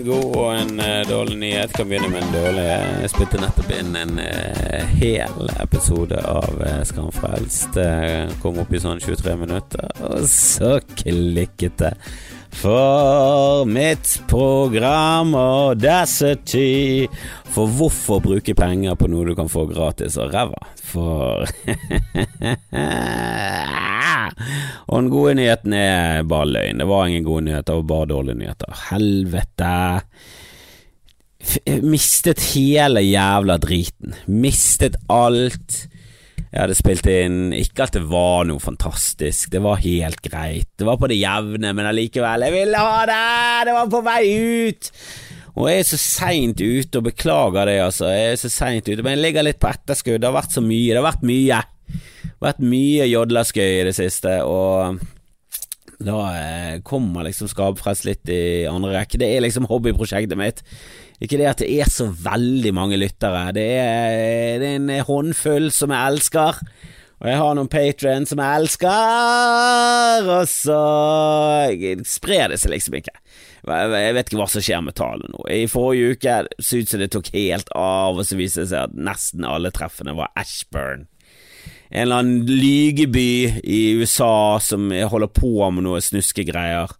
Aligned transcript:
En 0.00 0.06
god 0.06 0.36
og 0.36 0.54
en 0.56 0.78
uh, 0.80 1.08
dårlig 1.08 1.34
nyhet. 1.36 1.72
Kan 1.76 1.88
begynne 1.88 2.08
med 2.08 2.22
en 2.22 2.30
dårlig. 2.32 2.62
Jeg 3.02 3.10
spilte 3.12 3.40
nettopp 3.42 3.72
inn 3.76 3.98
en 4.00 4.14
uh, 4.16 4.94
hel 4.96 5.50
episode 5.60 6.16
av 6.24 6.56
uh, 6.56 6.78
Skamfrelst. 6.88 7.76
kom 8.40 8.62
opp 8.62 8.72
i 8.72 8.80
sånn 8.80 9.02
23 9.04 9.34
minutter, 9.42 9.92
og 10.08 10.24
så 10.30 10.78
klikket 11.02 11.76
det. 11.82 11.92
For 12.52 13.64
mitt 13.64 14.22
program 14.28 15.34
Audacity. 15.34 17.06
For 17.50 17.66
hvorfor 17.66 18.20
bruke 18.24 18.54
penger 18.58 18.94
på 18.98 19.08
noe 19.10 19.24
du 19.28 19.34
kan 19.38 19.48
få 19.50 19.66
gratis 19.70 20.18
og 20.20 20.34
ræva? 20.34 20.60
For 20.90 21.46
Og 24.90 24.96
den 24.96 25.10
gode 25.12 25.34
nyheten 25.38 25.72
er 25.76 26.22
bare 26.28 26.48
løgn. 26.50 26.80
Det 26.82 26.88
var 26.90 27.06
ingen 27.06 27.26
gode 27.26 27.46
nyheter, 27.46 27.78
og 27.78 27.86
bare 27.90 28.10
dårlige 28.10 28.40
nyheter. 28.40 28.70
Helvete. 28.90 29.74
F 31.40 31.56
mistet 31.86 32.40
hele 32.52 33.00
jævla 33.04 33.56
driten. 33.62 34.14
Mistet 34.26 34.96
alt. 35.08 35.86
Jeg 36.50 36.64
hadde 36.64 36.74
spilt 36.74 37.06
inn 37.06 37.52
Ikke 37.54 37.86
at 37.86 37.94
det 37.94 38.02
var 38.10 38.46
noe 38.48 38.58
fantastisk, 38.62 39.52
det 39.52 39.62
var 39.62 39.82
helt 39.84 40.18
greit. 40.24 40.66
Det 40.78 40.86
var 40.88 40.98
på 40.98 41.10
det 41.10 41.20
jevne, 41.20 41.74
men 41.76 41.90
allikevel, 41.90 42.46
jeg 42.48 42.56
ville 42.56 42.80
ha 42.80 43.04
det! 43.06 43.20
Det 43.68 43.76
var 43.76 43.92
på 43.92 44.00
vei 44.06 44.22
ut! 44.66 44.90
Og 45.60 45.66
jeg 45.68 45.82
er 45.82 45.86
så 45.86 45.98
seint 46.00 46.60
ute, 46.62 46.98
og 46.98 47.06
beklager 47.06 47.68
det, 47.68 47.78
altså. 47.84 48.08
Jeg 48.14 48.32
er 48.32 48.40
så 48.40 48.50
seint 48.52 48.86
ute, 48.88 49.02
men 49.02 49.16
jeg 49.16 49.24
ligger 49.24 49.44
litt 49.44 49.58
på 49.60 49.68
etterskudd. 49.70 50.20
Det 50.22 50.28
har 50.28 50.36
vært 50.36 50.54
så 50.54 50.62
mye. 50.64 50.92
Det 50.92 51.00
har 51.00 51.08
vært 51.08 51.24
mye. 51.26 51.58
Det 51.90 52.36
har 52.36 52.46
vært 52.46 52.62
mye 52.70 53.08
jodlaskøy 53.10 53.66
i 53.66 53.86
det 53.88 53.96
siste, 53.98 54.36
og 54.46 55.02
da 56.00 56.20
eh, 56.36 56.76
kommer 56.86 57.26
liksom 57.26 57.50
Skapfrelst 57.50 58.06
litt 58.08 58.30
i 58.32 58.66
andre 58.70 58.94
rekke. 58.96 59.20
Det 59.20 59.28
er 59.28 59.44
liksom 59.44 59.68
hobbyprosjektet 59.68 60.38
mitt. 60.40 60.62
Ikke 61.20 61.36
det 61.36 61.50
at 61.50 61.60
det 61.60 61.68
er 61.76 61.90
så 61.92 62.08
veldig 62.08 62.72
mange 62.76 62.96
lyttere. 63.00 63.50
Det 63.56 63.66
er, 63.76 64.56
det 64.62 64.70
er 64.70 64.78
en 64.78 64.94
håndfull 65.04 65.68
som 65.74 65.92
jeg 65.92 66.14
elsker. 66.14 66.62
Og 67.20 67.28
jeg 67.28 67.36
har 67.36 67.56
noen 67.56 67.68
patrion 67.68 68.24
som 68.24 68.40
jeg 68.40 68.60
elsker, 68.62 70.28
og 70.38 70.46
så 70.48 70.78
sprer 72.08 72.48
det 72.48 72.56
seg 72.62 72.72
liksom 72.72 72.96
ikke. 72.96 73.12
Jeg 73.68 74.14
vet 74.16 74.30
ikke 74.30 74.38
hva 74.40 74.46
som 74.48 74.64
skjer 74.64 74.80
med 74.86 74.96
tallene 74.96 75.28
nå. 75.34 75.44
I 75.52 75.68
forrige 75.68 76.16
uke 76.16 76.36
så 76.56 76.80
ut 76.80 76.88
som 76.88 77.02
det 77.02 77.10
tok 77.12 77.28
helt 77.34 77.68
av, 77.76 78.16
og 78.16 78.24
så 78.24 78.38
viste 78.40 78.64
det 78.64 78.70
seg 78.72 78.88
at 78.88 78.96
nesten 78.96 79.44
alle 79.44 79.68
treffene 79.76 80.16
var 80.16 80.32
Ashburn. 80.40 81.10
En 81.90 82.02
eller 82.04 82.22
annen 82.22 82.46
lygeby 82.46 83.60
i 83.66 83.80
USA 83.98 84.58
som 84.62 84.90
holder 84.90 85.30
på 85.34 85.70
med 85.74 85.86
noe 85.86 86.02
snuskegreier. 86.04 86.92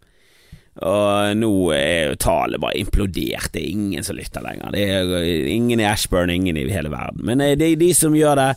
Og 0.81 1.35
nå 1.35 1.51
er 1.75 2.11
jo 2.11 2.19
tallet 2.23 2.61
bare 2.63 2.79
implodert. 2.79 3.51
Det 3.51 3.59
er 3.59 3.73
ingen 3.73 4.05
som 4.07 4.15
lytter 4.15 4.43
lenger. 4.43 4.71
Det 4.71 4.85
er 4.87 5.49
ingen 5.51 5.83
i 5.83 5.87
Ashburn, 5.87 6.31
ingen 6.31 6.57
i 6.57 6.69
hele 6.71 6.91
verden. 6.91 7.25
Men 7.27 7.43
eh, 7.43 7.57
det 7.59 7.73
er 7.73 7.81
de 7.81 7.91
som 7.95 8.15
gjør 8.15 8.39
det. 8.39 8.49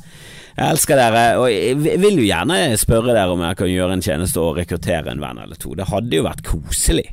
Jeg 0.54 0.70
elsker 0.70 1.00
dere, 1.00 1.24
og 1.42 1.48
jeg 1.50 1.98
vil 1.98 2.20
jo 2.20 2.28
gjerne 2.28 2.58
spørre 2.78 3.10
dere 3.16 3.34
om 3.34 3.42
jeg 3.42 3.58
kan 3.58 3.70
gjøre 3.72 3.96
en 3.96 4.04
tjeneste 4.06 4.38
og 4.38 4.60
rekruttere 4.60 5.10
en 5.10 5.22
venn 5.22 5.42
eller 5.42 5.58
to. 5.58 5.74
Det 5.74 5.88
hadde 5.90 6.20
jo 6.20 6.26
vært 6.28 6.44
koselig 6.46 7.08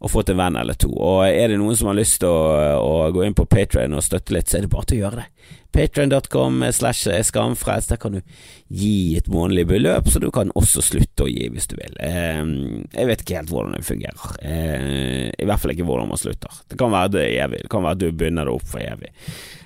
å 0.00 0.08
få 0.08 0.22
til 0.24 0.38
en 0.38 0.40
venn 0.40 0.56
eller 0.62 0.78
to. 0.80 0.88
Og 0.96 1.26
er 1.28 1.52
det 1.52 1.58
noen 1.60 1.76
som 1.76 1.90
har 1.90 1.98
lyst 1.98 2.22
til 2.22 2.32
å, 2.32 2.78
å 2.80 3.10
gå 3.12 3.26
inn 3.26 3.36
på 3.36 3.44
Patrion 3.50 3.98
og 3.98 4.06
støtte 4.06 4.32
litt, 4.32 4.48
så 4.48 4.56
er 4.56 4.64
det 4.64 4.72
bare 4.72 4.88
til 4.88 5.00
å 5.00 5.04
gjøre 5.04 5.20
det. 5.20 5.52
Patreon.com 5.72 6.64
slash 6.72 7.08
skamfrelst. 7.22 7.90
Der 7.92 7.96
kan 7.96 8.12
du 8.12 8.20
gi 8.68 9.16
et 9.16 9.28
månedlig 9.28 9.66
beløp, 9.68 10.08
så 10.08 10.20
du 10.20 10.30
kan 10.34 10.50
også 10.56 10.82
slutte 10.84 11.26
å 11.26 11.28
gi 11.28 11.48
hvis 11.52 11.68
du 11.70 11.76
vil. 11.78 11.94
Ehm, 12.04 12.86
jeg 12.92 13.08
vet 13.08 13.22
ikke 13.22 13.36
helt 13.38 13.52
hvordan 13.52 13.76
det 13.76 13.84
fungerer. 13.86 14.38
Eh, 14.42 15.28
I 15.30 15.46
hvert 15.48 15.62
fall 15.62 15.74
ikke 15.74 15.86
hvordan 15.88 16.10
man 16.10 16.20
slutter. 16.20 16.62
Det 16.68 16.78
kan 16.80 16.92
være 16.92 17.12
det 17.14 17.26
evig. 17.44 17.62
Det 17.66 17.72
kan 17.72 17.84
være 17.84 17.98
at 17.98 18.02
du 18.02 18.08
begynner 18.10 18.48
det 18.48 18.54
opp 18.56 18.70
for 18.72 18.84
evig. 18.84 19.12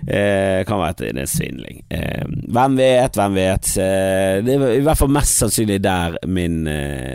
Eh, 0.03 0.59
det 0.61 0.67
kan 0.69 0.83
være 0.83 0.97
at 0.97 1.03
det 1.05 1.13
er 1.13 1.23
en 1.23 1.33
svindling. 1.33 1.79
Ehm, 1.95 2.35
hvem 2.59 2.77
vet, 2.83 3.21
hvem 3.21 3.39
vet. 3.39 3.71
Eh, 3.87 4.41
det 4.43 4.57
er 4.59 4.67
i 4.75 4.83
hvert 4.89 5.01
fall 5.01 5.15
mest 5.15 5.39
sannsynlig 5.39 5.79
der 5.87 6.19
min 6.27 6.61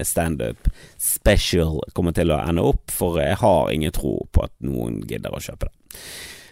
standup 0.08 0.72
special 1.02 1.84
kommer 1.96 2.16
til 2.16 2.32
å 2.34 2.40
ende 2.42 2.64
opp, 2.66 2.90
for 2.92 3.20
jeg 3.22 3.38
har 3.44 3.70
ingen 3.74 3.94
tro 3.96 4.18
på 4.32 4.48
at 4.48 4.56
noen 4.66 5.02
gidder 5.08 5.36
å 5.36 5.44
kjøpe 5.44 5.70
det. 5.70 6.02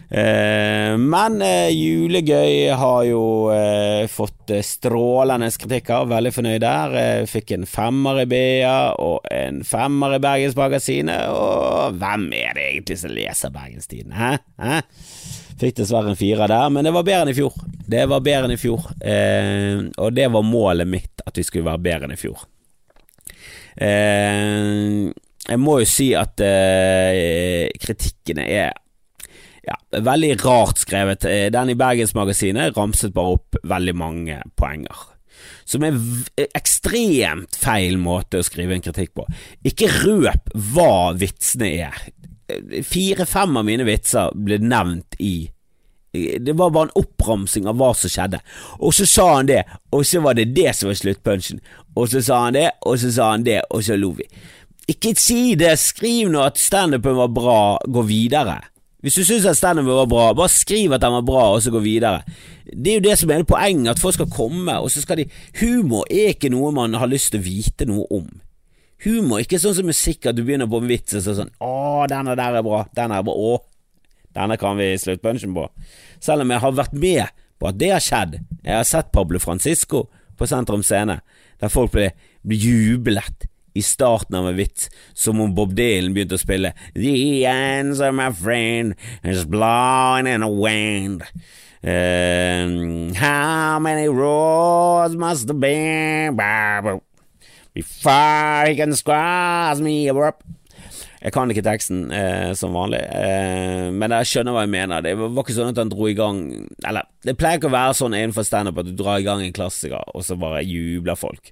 Eh, 0.06 0.92
men 1.00 1.40
eh, 1.42 1.72
Julegøy 1.74 2.68
har 2.78 3.00
jo 3.08 3.22
eh, 3.50 4.04
fått 4.10 4.52
strålende 4.62 5.48
kritikker, 5.58 6.06
veldig 6.10 6.32
fornøyd 6.34 6.62
der. 6.62 7.26
fikk 7.30 7.56
en 7.56 7.66
femmer 7.66 8.22
i 8.22 8.28
BA 8.30 8.76
og 9.02 9.26
en 9.34 9.64
femmer 9.66 10.18
i 10.18 10.22
Bergensmagasinet, 10.22 11.26
og 11.32 11.98
hvem 11.98 12.28
er 12.38 12.54
det 12.54 12.68
egentlig 12.70 13.00
som 13.02 13.16
leser 13.16 13.54
Bergenstiden, 13.54 14.14
hæ? 14.14 14.36
hæ? 14.62 14.80
Fikk 15.56 15.78
dessverre 15.78 16.12
en 16.12 16.18
firer 16.18 16.52
der, 16.52 16.68
men 16.68 16.84
det 16.84 16.92
var 16.92 17.04
bedre 17.06 17.24
enn 17.24 17.32
i 17.32 17.36
fjor. 17.36 17.54
Det 17.88 18.02
var 18.10 18.24
bedre 18.24 18.48
enn 18.48 18.56
i 18.56 18.60
fjor, 18.60 18.90
eh, 19.00 19.86
og 19.96 20.12
det 20.14 20.28
var 20.32 20.44
målet 20.44 20.88
mitt, 20.90 21.24
at 21.24 21.38
vi 21.38 21.46
skulle 21.46 21.70
være 21.70 21.82
bedre 21.86 22.08
enn 22.08 22.14
i 22.14 22.20
fjor. 22.20 22.42
Eh, 23.76 25.06
jeg 25.46 25.62
må 25.62 25.78
jo 25.80 25.88
si 25.88 26.10
at 26.18 26.40
eh, 26.44 27.72
kritikkene 27.80 28.44
er 28.50 28.74
ja, 29.66 29.76
veldig 29.90 30.32
rart 30.44 30.80
skrevet. 30.82 31.26
Eh, 31.28 31.48
den 31.54 31.72
i 31.72 31.78
Bergensmagasinet 31.78 32.76
ramset 32.76 33.14
bare 33.16 33.36
opp 33.38 33.58
veldig 33.66 33.96
mange 33.98 34.40
poenger. 34.58 35.04
Som 35.66 35.84
er 35.86 35.98
ekstremt 36.54 37.58
feil 37.58 37.98
måte 38.00 38.40
å 38.40 38.46
skrive 38.46 38.76
en 38.76 38.84
kritikk 38.84 39.16
på. 39.18 39.26
Ikke 39.66 39.90
røp 40.04 40.54
hva 40.72 41.12
vitsene 41.18 41.72
er. 41.88 42.06
Fire-fem 42.86 43.58
av 43.58 43.66
mine 43.66 43.86
vitser 43.86 44.30
ble 44.38 44.60
nevnt 44.62 45.18
i 45.18 45.50
det 46.16 46.54
var 46.56 46.70
bare 46.72 46.88
en 46.88 47.02
oppramsing 47.02 47.66
av 47.68 47.76
hva 47.76 47.90
som 47.92 48.08
skjedde. 48.08 48.38
Og 48.80 48.94
så 48.96 49.04
sa 49.04 49.26
han 49.34 49.50
det, 49.50 49.62
og 49.92 50.06
så 50.06 50.22
var 50.24 50.38
det 50.38 50.46
det 50.56 50.70
som 50.72 50.88
var 50.88 50.96
sluttpunchen. 50.96 51.60
Og 51.92 52.08
så 52.08 52.22
sa 52.24 52.38
han 52.46 52.56
det, 52.56 52.70
og 52.88 52.96
så 53.02 53.10
sa 53.12 53.30
han 53.34 53.44
det, 53.44 53.58
og 53.68 53.84
så 53.84 53.98
lo 54.00 54.14
vi. 54.16 54.24
Ikke 54.88 55.12
si 55.18 55.56
det, 55.58 55.74
skriv 55.82 56.30
nå 56.32 56.44
at 56.46 56.60
standupen 56.62 57.18
var 57.18 57.32
bra, 57.34 57.60
gå 57.84 58.06
videre. 58.06 58.60
Hvis 59.06 59.20
du 59.20 59.22
syns 59.22 59.44
at 59.46 59.54
standup 59.54 59.86
var 59.86 60.08
bra, 60.10 60.22
bare 60.34 60.50
skriv 60.50 60.90
at 60.96 61.04
den 61.04 61.12
var 61.14 61.22
bra, 61.22 61.42
og 61.54 61.60
så 61.62 61.70
gå 61.70 61.78
videre. 61.78 62.24
Det 62.66 62.90
er 62.90 62.96
jo 62.96 63.04
det 63.04 63.12
som 63.20 63.30
er 63.30 63.44
poenget, 63.46 63.92
at 63.92 64.00
folk 64.02 64.16
skal 64.16 64.26
komme, 64.34 64.74
og 64.82 64.90
så 64.90 65.04
skal 65.04 65.20
de 65.20 65.28
Humor 65.60 66.08
er 66.10 66.32
ikke 66.32 66.50
noe 66.50 66.72
man 66.74 66.98
har 66.98 67.06
lyst 67.06 67.30
til 67.30 67.38
å 67.38 67.46
vite 67.46 67.86
noe 67.86 68.02
om. 68.10 68.26
Humor 69.04 69.44
ikke 69.44 69.60
sånn 69.62 69.76
som 69.78 69.86
musikk, 69.86 70.26
at 70.26 70.34
du 70.34 70.42
begynner 70.42 70.66
på 70.66 70.82
en 70.82 70.90
vits 70.90 71.14
og 71.14 71.22
så 71.22 71.36
sånn 71.38 71.54
Å, 71.62 72.02
denne 72.10 72.34
der 72.34 72.58
er 72.58 72.66
bra, 72.66 72.82
denne 72.98 73.20
er 73.20 73.28
bra, 73.28 73.38
å, 73.38 73.62
denne 74.34 74.58
kan 74.58 74.74
vi 74.80 74.90
sluttpunchen 74.98 75.54
på. 75.54 75.68
Selv 76.18 76.42
om 76.42 76.50
jeg 76.50 76.64
har 76.66 76.78
vært 76.82 76.98
med 76.98 77.42
på 77.62 77.70
at 77.70 77.78
det 77.78 77.94
har 77.94 78.02
skjedd. 78.02 78.40
Jeg 78.64 78.74
har 78.74 78.88
sett 78.90 79.14
Pablo 79.14 79.38
Francisco 79.38 80.08
på 80.34 80.50
Sentrum 80.50 80.82
Scene, 80.82 81.20
der 81.62 81.70
folk 81.70 81.94
ble 81.94 82.10
jublet 82.42 83.46
i 83.76 83.82
starten 83.84 84.38
av 84.38 84.48
en 84.48 84.56
vits, 84.56 84.88
som 85.14 85.40
om 85.40 85.52
Bob 85.54 85.74
Dylan 85.76 86.14
begynte 86.16 86.38
å 86.38 86.42
spille 86.42 86.72
The 86.94 87.46
answer, 87.50 88.12
my 88.12 88.30
friend, 88.32 88.96
is 89.22 89.44
blowing 89.44 90.26
in 90.26 90.40
the 90.40 90.48
wind. 90.48 91.22
Uh, 91.86 93.14
how 93.14 93.78
many 93.78 94.08
roads 94.08 95.14
must 95.14 95.46
there 95.46 96.32
be 96.32 96.98
before 97.74 98.64
he 98.66 98.74
can 98.74 98.96
squash 98.96 99.78
me 99.78 100.10
up? 100.10 100.42
Jeg 101.26 101.32
kan 101.34 101.50
ikke 101.50 101.64
teksten 101.64 102.04
eh, 102.14 102.52
som 102.54 102.76
vanlig, 102.76 103.00
eh, 103.02 103.88
men 103.90 104.12
jeg 104.14 104.28
skjønner 104.30 104.54
hva 104.54 104.62
jeg 104.62 104.70
mener. 104.76 105.02
Det 105.02 105.14
var 105.18 105.42
ikke 105.42 105.56
sånn 105.56 105.72
at 105.72 105.80
han 105.80 105.90
dro 105.90 106.06
i 106.06 106.14
gang 106.14 106.42
Eller, 106.86 107.08
det 107.26 107.34
pleier 107.40 107.58
ikke 107.58 107.70
å 107.70 107.74
være 107.74 107.96
sånn 107.98 108.14
innenfor 108.14 108.46
standup 108.46 108.78
at 108.78 108.86
du 108.86 108.92
drar 108.94 109.18
i 109.18 109.26
gang 109.26 109.42
en 109.42 109.56
klassiker, 109.56 110.04
og 110.14 110.22
så 110.22 110.36
bare 110.38 110.62
jubler 110.62 111.18
folk. 111.18 111.50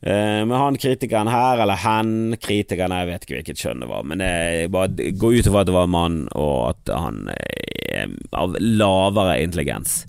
Uh, 0.00 0.40
men 0.48 0.54
han 0.56 0.78
kritikeren 0.80 1.28
her, 1.28 1.60
eller 1.60 1.76
hen, 1.82 2.36
kritikeren, 2.40 2.94
jeg 2.96 3.10
vet 3.10 3.26
ikke 3.26 3.38
hvilket 3.38 3.64
kjønn 3.64 3.84
det 3.84 3.90
var, 3.90 4.06
men 4.08 4.24
jeg 4.24 4.70
bare 4.72 5.10
går 5.20 5.40
ut 5.40 5.50
ifra 5.50 5.64
at 5.64 5.68
det 5.68 5.76
var 5.76 5.88
en 5.88 5.96
mann, 5.96 6.20
og 6.32 6.70
at 6.70 6.94
han 6.94 7.26
er 7.34 8.14
av 8.36 8.56
lavere 8.60 9.40
intelligens. 9.42 10.04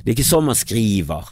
Det 0.00 0.10
er 0.10 0.16
ikke 0.16 0.26
sånn 0.26 0.48
man 0.48 0.58
skriver 0.58 1.30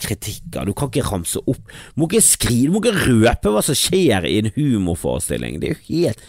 kritikker. 0.00 0.64
Du 0.64 0.74
kan 0.76 0.90
ikke 0.90 1.06
ramse 1.06 1.40
opp 1.44 1.60
Du 1.60 2.00
må 2.00 2.08
ikke 2.10 2.94
røpe 2.96 3.52
hva 3.52 3.62
som 3.64 3.76
skjer 3.76 4.26
i 4.28 4.38
en 4.40 4.52
humorforestilling. 4.56 5.60
Det 5.60 5.70
er 5.70 5.76
jo 5.76 5.82
helt 5.90 6.24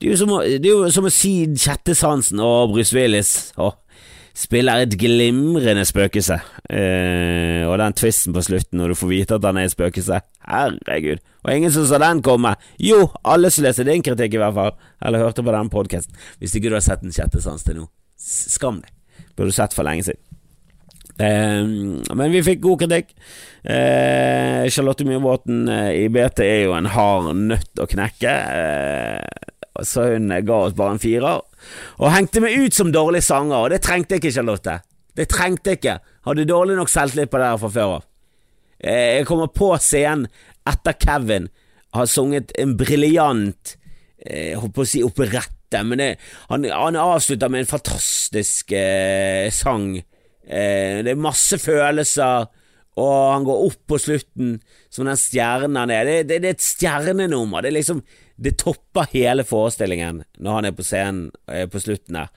Det 0.00 0.08
er 0.08 0.14
jo 0.14 0.20
som 0.22 0.32
å, 0.32 0.40
det 0.40 0.64
er 0.64 0.72
jo 0.72 0.92
som 0.94 1.08
å 1.08 1.12
si 1.12 1.34
Sjettesansen 1.60 2.40
og 2.40 2.72
Bruce 2.72 2.96
Willis. 2.96 3.52
Åh, 3.60 3.74
spiller 4.40 4.84
et 4.84 4.94
glimrende 4.98 5.84
spøkelse. 5.88 6.38
Eh, 6.70 7.66
og 7.68 7.76
den 7.80 7.96
tvisten 7.98 8.34
på 8.36 8.44
slutten 8.44 8.80
når 8.80 8.92
du 8.92 8.98
får 9.00 9.10
vite 9.10 9.36
at 9.36 9.46
han 9.46 9.60
er 9.60 9.68
et 9.68 9.74
spøkelse. 9.74 10.20
Herregud. 10.48 11.20
Og 11.44 11.52
ingen 11.54 11.72
som 11.74 11.86
så 11.88 12.00
den 12.00 12.22
komme. 12.24 12.54
Jo, 12.80 13.04
alle 13.24 13.52
som 13.52 13.66
leser 13.66 13.88
din 13.88 14.04
kritikk, 14.04 14.36
i 14.36 14.42
hvert 14.42 14.56
fall. 14.56 14.72
Eller 15.04 15.24
hørte 15.24 15.44
på 15.44 15.54
den 15.56 15.72
podkasten. 15.72 16.16
Hvis 16.40 16.56
ikke 16.56 16.72
du 16.72 16.78
har 16.78 16.84
sett 16.84 17.04
Den 17.04 17.14
sjette 17.16 17.40
sans 17.42 17.64
til 17.64 17.78
nå, 17.80 17.86
skam 18.16 18.82
deg. 18.82 18.92
Burde 19.36 19.52
du 19.52 19.56
sett 19.56 19.76
for 19.76 19.86
lenge 19.86 20.04
siden. 20.08 20.20
Eh, 21.20 21.64
men 22.16 22.32
vi 22.32 22.44
fikk 22.44 22.62
god 22.64 22.84
kritikk. 22.84 23.12
Eh, 23.64 24.68
Charlotte 24.72 25.04
Myhrvåten 25.04 25.66
eh, 25.68 26.04
i 26.04 26.08
BT 26.12 26.44
er 26.46 26.62
jo 26.64 26.76
en 26.76 26.88
hard 26.94 27.34
nøtt 27.36 27.82
å 27.82 27.88
knekke. 27.90 28.34
Så 29.86 30.06
hun 30.12 30.32
ga 30.46 30.60
oss 30.66 30.76
bare 30.76 30.96
en 30.96 31.02
firer. 31.02 31.42
Og 32.00 32.12
hengte 32.14 32.42
meg 32.44 32.56
ut 32.58 32.76
som 32.76 32.92
dårlig 32.92 33.22
sanger, 33.26 33.56
og 33.58 33.70
det 33.72 33.82
trengte 33.84 34.16
jeg 34.16 34.24
ikke, 34.24 34.36
Charlotte. 34.38 34.78
Det 35.16 35.26
trengte 35.30 35.72
jeg 35.72 35.80
ikke. 35.80 35.98
Hadde 36.28 36.48
dårlig 36.48 36.76
nok 36.78 36.92
selvtillit 36.92 37.32
på 37.32 37.40
det 37.40 37.50
her 37.50 37.60
fra 37.60 37.72
før 37.74 37.96
av. 37.96 38.06
Eh, 38.80 39.16
jeg 39.18 39.26
kommer 39.28 39.50
på 39.52 39.72
scenen 39.82 40.28
etter 40.68 40.96
Kevin 41.00 41.48
har 41.96 42.06
sunget 42.06 42.52
en 42.60 42.76
briljant 42.78 43.74
eh, 44.22 44.60
på 44.60 44.84
å 44.84 44.88
si 44.88 45.02
operette, 45.04 45.82
men 45.86 46.00
det, 46.00 46.08
han, 46.50 46.66
han 46.70 46.98
avslutter 47.00 47.50
med 47.50 47.64
en 47.64 47.72
fantastisk 47.72 48.72
eh, 48.76 49.50
sang. 49.54 49.96
Eh, 49.98 51.00
det 51.04 51.14
er 51.14 51.20
masse 51.20 51.58
følelser, 51.62 52.48
og 53.00 53.12
han 53.32 53.46
går 53.46 53.66
opp 53.68 53.80
på 53.90 53.98
slutten 54.02 54.56
som 54.92 55.08
den 55.08 55.18
stjernen 55.18 55.78
han 55.78 55.94
er. 55.94 56.06
Det, 56.06 56.16
det, 56.28 56.40
det, 56.42 56.50
er 56.50 56.58
et 56.58 56.66
stjernenummer. 56.66 57.62
Det, 57.62 57.70
er 57.70 57.78
liksom, 57.78 58.02
det 58.40 58.56
topper 58.62 59.10
hele 59.12 59.44
forestillingen 59.44 60.22
når 60.40 60.56
han 60.56 60.68
er 60.68 60.76
på 60.76 60.86
scenen 60.86 61.28
eh, 61.52 61.66
på 61.68 61.80
slutten 61.82 62.16
der. 62.16 62.30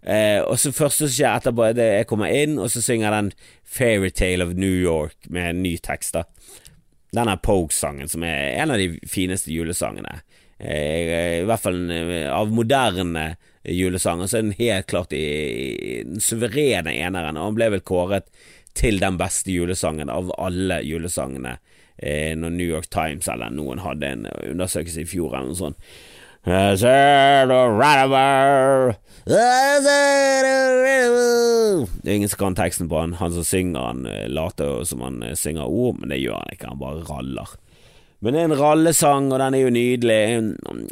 Eh, 0.00 0.40
og 0.40 0.56
så 0.60 0.72
første 0.72 1.04
som 1.04 1.12
skjer 1.12 1.36
etterpå, 1.36 1.66
er 1.66 1.74
at 1.74 1.82
jeg 1.98 2.08
kommer 2.08 2.32
inn, 2.32 2.56
og 2.56 2.70
så 2.72 2.80
synger 2.80 3.12
den 3.12 3.32
Fairytale 3.68 4.46
of 4.46 4.54
New 4.56 4.72
York 4.72 5.28
med 5.28 5.50
en 5.50 5.62
ny 5.66 5.76
tekst. 5.84 6.16
da 6.16 6.24
Denne 7.12 7.36
Pogue-sangen, 7.42 8.08
som 8.08 8.24
er 8.24 8.56
en 8.62 8.72
av 8.72 8.80
de 8.80 8.94
fineste 9.08 9.52
julesangene. 9.52 10.22
Eh, 10.56 11.40
I 11.42 11.46
hvert 11.48 11.64
fall 11.64 11.82
eh, 11.92 12.30
av 12.32 12.52
moderne 12.54 13.34
julesanger, 13.64 14.30
så 14.30 14.38
er 14.38 14.46
den 14.46 14.56
helt 14.60 14.88
klart 14.88 15.12
i, 15.12 15.26
i 15.26 15.94
den 16.06 16.24
suverene 16.24 16.94
eneren. 16.96 17.36
Og 17.36 17.50
han 17.50 17.58
ble 17.58 17.68
vel 17.76 17.84
kåret 17.84 18.30
til 18.78 19.02
den 19.02 19.18
beste 19.20 19.52
julesangen 19.52 20.08
av 20.08 20.30
alle 20.38 20.80
julesangene 20.86 21.58
eh, 22.02 22.32
når 22.36 22.56
New 22.56 22.66
York 22.66 22.90
Times 22.90 23.28
eller 23.28 23.52
noen 23.54 23.84
hadde 23.84 24.08
en 24.08 24.26
undersøkelse 24.30 25.04
i 25.04 25.08
fjor 25.08 25.34
eller 25.34 25.52
noe 25.52 25.60
sånt. 25.60 25.92
Det 32.00 32.08
er 32.08 32.16
ingen 32.16 32.30
som 32.32 32.40
kan 32.40 32.56
teksten 32.56 32.88
på 32.88 32.96
han. 32.96 33.18
Han 33.20 33.34
som 33.36 33.44
synger, 33.44 33.80
han 33.90 34.06
eh, 34.08 34.28
later 34.32 34.84
som 34.88 35.04
han 35.04 35.20
eh, 35.26 35.36
synger 35.36 35.68
ord, 35.68 35.98
men 36.00 36.14
det 36.14 36.22
gjør 36.22 36.40
han 36.40 36.54
ikke, 36.54 36.70
han 36.72 36.80
bare 36.80 37.04
raller. 37.10 37.52
Men 38.20 38.36
det 38.36 38.40
er 38.40 38.48
en 38.48 38.60
rallesang, 38.60 39.28
og 39.32 39.38
den 39.40 39.56
er 39.56 39.62
jo 39.62 39.72
nydelig. 39.72 40.22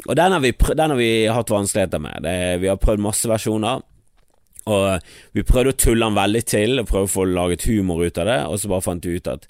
Og 0.05 0.15
den 0.17 0.33
har 0.33 0.41
vi, 0.45 0.53
den 0.53 0.93
har 0.93 0.97
vi 0.97 1.11
hatt 1.29 1.53
vanskeligheter 1.53 2.01
med. 2.01 2.23
Det, 2.25 2.37
vi 2.61 2.69
har 2.69 2.79
prøvd 2.81 3.03
masse 3.05 3.29
versjoner. 3.29 3.83
Og 4.69 4.85
vi 5.37 5.45
prøvde 5.45 5.73
å 5.73 5.77
tulle 5.77 6.05
den 6.05 6.17
veldig 6.17 6.45
til, 6.45 6.77
og 6.81 6.89
prøve 6.89 7.09
å 7.09 7.13
få 7.13 7.25
laget 7.29 7.65
humor 7.69 8.01
ut 8.05 8.17
av 8.21 8.29
det, 8.29 8.39
og 8.49 8.61
så 8.61 8.69
bare 8.69 8.85
fant 8.85 9.05
vi 9.05 9.17
ut 9.17 9.29
at 9.29 9.45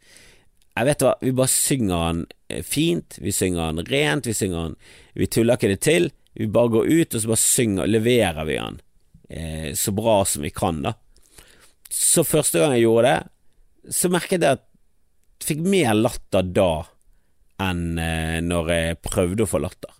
jeg 0.80 0.88
vet 0.88 1.04
hva, 1.04 1.14
vi 1.22 1.34
bare 1.36 1.52
synger 1.52 2.06
den 2.06 2.22
eh, 2.48 2.64
fint, 2.66 3.20
vi 3.20 3.34
synger 3.36 3.74
den 3.76 3.90
rent, 3.90 4.30
vi 4.30 4.36
synger 4.38 4.70
den 4.70 4.78
Vi 5.20 5.28
tuller 5.28 5.60
ikke 5.60 5.74
det 5.74 5.82
til, 5.84 6.10
vi 6.40 6.48
bare 6.48 6.72
går 6.72 6.88
ut, 6.88 7.16
og 7.16 7.22
så 7.22 7.32
bare 7.32 7.44
synger, 7.44 7.90
leverer 7.90 8.48
vi 8.48 8.56
den 8.60 8.80
eh, 9.30 9.70
så 9.76 9.92
bra 9.96 10.22
som 10.26 10.46
vi 10.46 10.54
kan, 10.56 10.82
da. 10.86 10.96
Så 11.90 12.24
første 12.24 12.62
gang 12.62 12.76
jeg 12.78 12.86
gjorde 12.86 13.12
det, 13.12 13.94
så 13.96 14.12
merket 14.14 14.44
jeg 14.46 14.60
at 14.60 14.66
jeg 15.40 15.48
fikk 15.50 15.62
mer 15.72 15.96
latter 15.98 16.46
da 16.46 16.72
enn 17.64 18.00
eh, 18.00 18.40
når 18.46 18.72
jeg 18.74 19.00
prøvde 19.04 19.46
å 19.46 19.50
få 19.50 19.62
latter. 19.64 19.92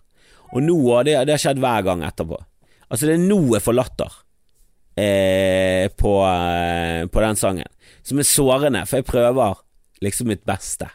Og 0.54 0.64
nå 0.64 0.80
det, 1.06 1.16
det 1.26 1.36
har 1.36 1.42
skjedd 1.42 1.60
hver 1.62 1.84
gang 1.86 2.04
etterpå. 2.06 2.38
Altså, 2.90 3.06
det 3.06 3.16
er 3.16 3.24
nå 3.24 3.40
jeg 3.54 3.62
får 3.62 3.76
latter 3.76 4.14
eh, 4.98 5.86
på, 5.94 6.14
eh, 6.26 7.04
på, 7.06 7.22
den 7.22 7.38
sangen, 7.38 7.70
som 8.02 8.20
er 8.20 8.28
sårende, 8.28 8.84
for 8.88 9.00
jeg 9.00 9.08
prøver 9.10 9.60
liksom 10.04 10.30
mitt 10.30 10.44
beste. 10.48 10.88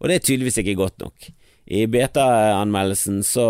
Og 0.00 0.08
det 0.08 0.18
er 0.18 0.26
tydeligvis 0.26 0.58
ikke 0.62 0.78
godt 0.78 0.98
nok. 1.02 1.30
I 1.72 1.86
beta-anmeldelsen 1.90 3.22
så 3.26 3.48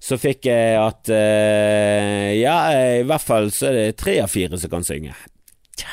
så 0.00 0.16
fikk 0.16 0.48
jeg 0.48 0.78
at 0.80 1.10
uh, 1.12 2.30
Ja, 2.32 2.56
i 3.00 3.04
hvert 3.04 3.24
fall 3.24 3.50
så 3.52 3.68
er 3.68 3.76
det 3.76 3.98
tre 4.00 4.16
av 4.22 4.32
fire 4.32 4.56
som 4.60 4.72
kan 4.72 4.86
synge. 4.86 5.12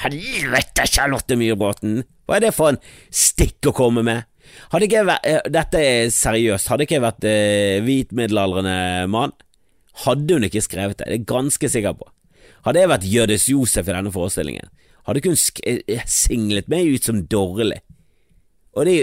Helvete, 0.04 0.86
Charlotte 0.88 1.36
Myhrbråten! 1.40 2.02
Hva 2.28 2.38
er 2.38 2.48
det 2.48 2.56
for 2.56 2.74
en 2.74 2.80
stikk 3.12 3.70
å 3.70 3.76
komme 3.76 4.04
med? 4.08 4.28
Hadde 4.72 4.88
ikke 4.88 5.00
jeg 5.00 5.08
vært, 5.08 5.28
eh, 5.28 5.50
dette 5.52 5.82
er 5.84 6.12
seriøst. 6.12 6.70
Hadde 6.72 6.88
ikke 6.88 6.98
jeg 6.98 7.04
vært 7.04 7.28
uh, 7.28 7.84
hvit 7.84 8.16
middelaldrende 8.16 8.78
mann, 9.12 9.36
hadde 10.06 10.38
hun 10.38 10.48
ikke 10.48 10.64
skrevet 10.64 11.00
det. 11.00 11.08
Det 11.08 11.14
er 11.14 11.20
jeg 11.20 11.30
ganske 11.30 11.72
sikker 11.72 11.96
på. 12.00 12.08
Hadde 12.68 12.84
jeg 12.84 12.92
vært 12.92 13.08
Jødis 13.08 13.48
Josef 13.52 13.88
i 13.88 13.96
denne 13.96 14.12
forestillingen, 14.14 14.72
hadde 15.08 15.22
ikke 15.22 15.34
hun 15.34 15.44
eh, 15.64 15.84
eh, 15.96 16.08
singlet 16.12 16.68
meg 16.72 16.92
ut 16.92 17.08
som 17.08 17.22
dårlig. 17.32 17.80
Og 18.78 18.86
det, 18.86 18.98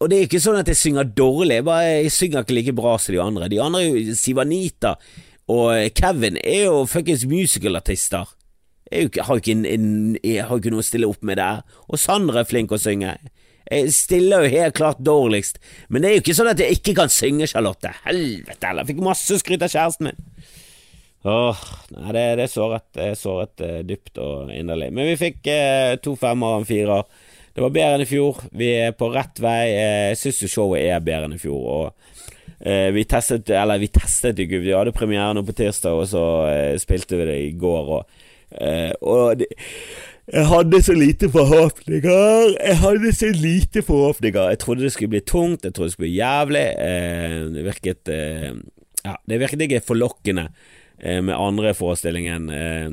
og 0.00 0.10
det 0.10 0.18
er 0.18 0.28
ikke 0.28 0.42
sånn 0.42 0.60
at 0.60 0.70
jeg 0.70 0.80
synger 0.80 1.10
dårlig, 1.16 1.58
jeg, 1.58 1.66
bare, 1.66 1.90
jeg 2.06 2.14
synger 2.14 2.44
ikke 2.44 2.56
like 2.56 2.76
bra 2.76 2.96
som 3.00 3.14
de 3.14 3.22
andre. 3.22 3.50
De 3.52 3.60
andre, 3.62 3.84
Sivanita 4.18 4.94
og 5.52 5.92
Kevin, 5.98 6.38
er 6.40 6.66
jo 6.68 6.84
fuckings 6.88 7.26
musicalartister. 7.28 8.32
Jeg 8.92 9.10
har 9.26 9.38
jo 9.38 9.42
ikke, 9.42 10.70
noe 10.70 10.82
å 10.82 10.86
stille 10.86 11.08
opp 11.08 11.24
med 11.26 11.40
der. 11.40 11.64
Og 11.88 12.00
Sandra 12.00 12.42
er 12.42 12.48
flink 12.48 12.72
å 12.72 12.80
synge. 12.80 13.16
Jeg 13.64 13.94
stiller 13.96 14.44
jo 14.44 14.52
helt 14.58 14.76
klart 14.76 15.00
dårligst, 15.00 15.56
men 15.88 16.02
det 16.04 16.08
er 16.08 16.18
jo 16.18 16.22
ikke 16.22 16.36
sånn 16.36 16.50
at 16.50 16.60
jeg 16.60 16.76
ikke 16.78 16.92
kan 16.98 17.12
synge, 17.12 17.48
Charlotte. 17.48 17.94
Helvete 18.04 18.68
heller, 18.68 18.84
fikk 18.84 19.00
masse 19.04 19.38
skryt 19.40 19.64
av 19.64 19.72
kjæresten 19.72 20.10
min. 20.10 20.20
Åh, 21.24 21.60
nei, 21.94 22.10
det, 22.12 22.22
det 22.36 22.50
såret, 22.52 22.84
det 22.92 23.14
såret 23.16 23.62
uh, 23.64 23.78
dypt 23.86 24.18
og 24.20 24.50
inderlig. 24.52 24.90
Men 24.92 25.08
vi 25.08 25.16
fikk 25.16 25.46
uh, 25.48 25.94
to 26.04 26.12
femmer 26.20 26.52
og 26.52 26.60
en 26.60 26.68
firer. 26.68 27.06
Det 27.56 27.64
var 27.64 27.72
bedre 27.72 27.96
enn 27.96 28.04
i 28.04 28.08
fjor. 28.10 28.42
Vi 28.52 28.68
er 28.82 28.92
på 28.98 29.08
rett 29.14 29.40
vei. 29.40 29.70
Eh, 29.70 30.08
jeg 30.10 30.18
syns 30.20 30.42
jo 30.42 30.50
showet 30.52 30.82
er 30.82 31.04
bedre 31.06 31.30
enn 31.30 31.36
i 31.36 31.40
fjor. 31.40 31.62
Og 31.76 31.86
uh, 32.66 32.90
vi 32.92 33.06
testet 33.08 33.54
Eller 33.56 33.80
vi 33.80 33.88
testet 33.94 34.42
ikke, 34.44 34.60
vi 34.66 34.74
hadde 34.76 34.92
premiere 34.96 35.32
nå 35.38 35.46
på 35.48 35.56
tirsdag, 35.56 35.96
og 35.96 36.10
så 36.12 36.26
spilte 36.82 37.16
vi 37.22 37.28
det 37.30 37.38
i 37.46 37.54
går, 37.56 37.94
og, 37.96 38.18
og 39.00 39.40
det 39.40 39.48
jeg 40.24 40.46
hadde 40.48 40.78
så 40.80 40.94
lite 40.96 41.28
forhåpninger. 41.28 42.54
Jeg 42.56 42.76
hadde 42.80 43.10
så 43.12 43.28
lite 43.28 43.82
forhåpninger. 43.84 44.46
Jeg 44.54 44.60
trodde 44.62 44.86
det 44.86 44.92
skulle 44.94 45.12
bli 45.12 45.20
tungt, 45.20 45.66
jeg 45.68 45.74
trodde 45.76 45.90
det 45.90 45.96
skulle 45.98 46.08
bli 46.08 46.16
jævlig. 46.16 46.62
Det 47.56 47.64
virket 47.66 48.12
Ja, 49.04 49.18
det 49.28 49.40
virket 49.42 49.66
ikke 49.66 49.82
forlokkende 49.84 50.46
med 51.02 51.34
andre 51.34 51.74
forestillingen 51.74 52.50
eh, 52.54 52.92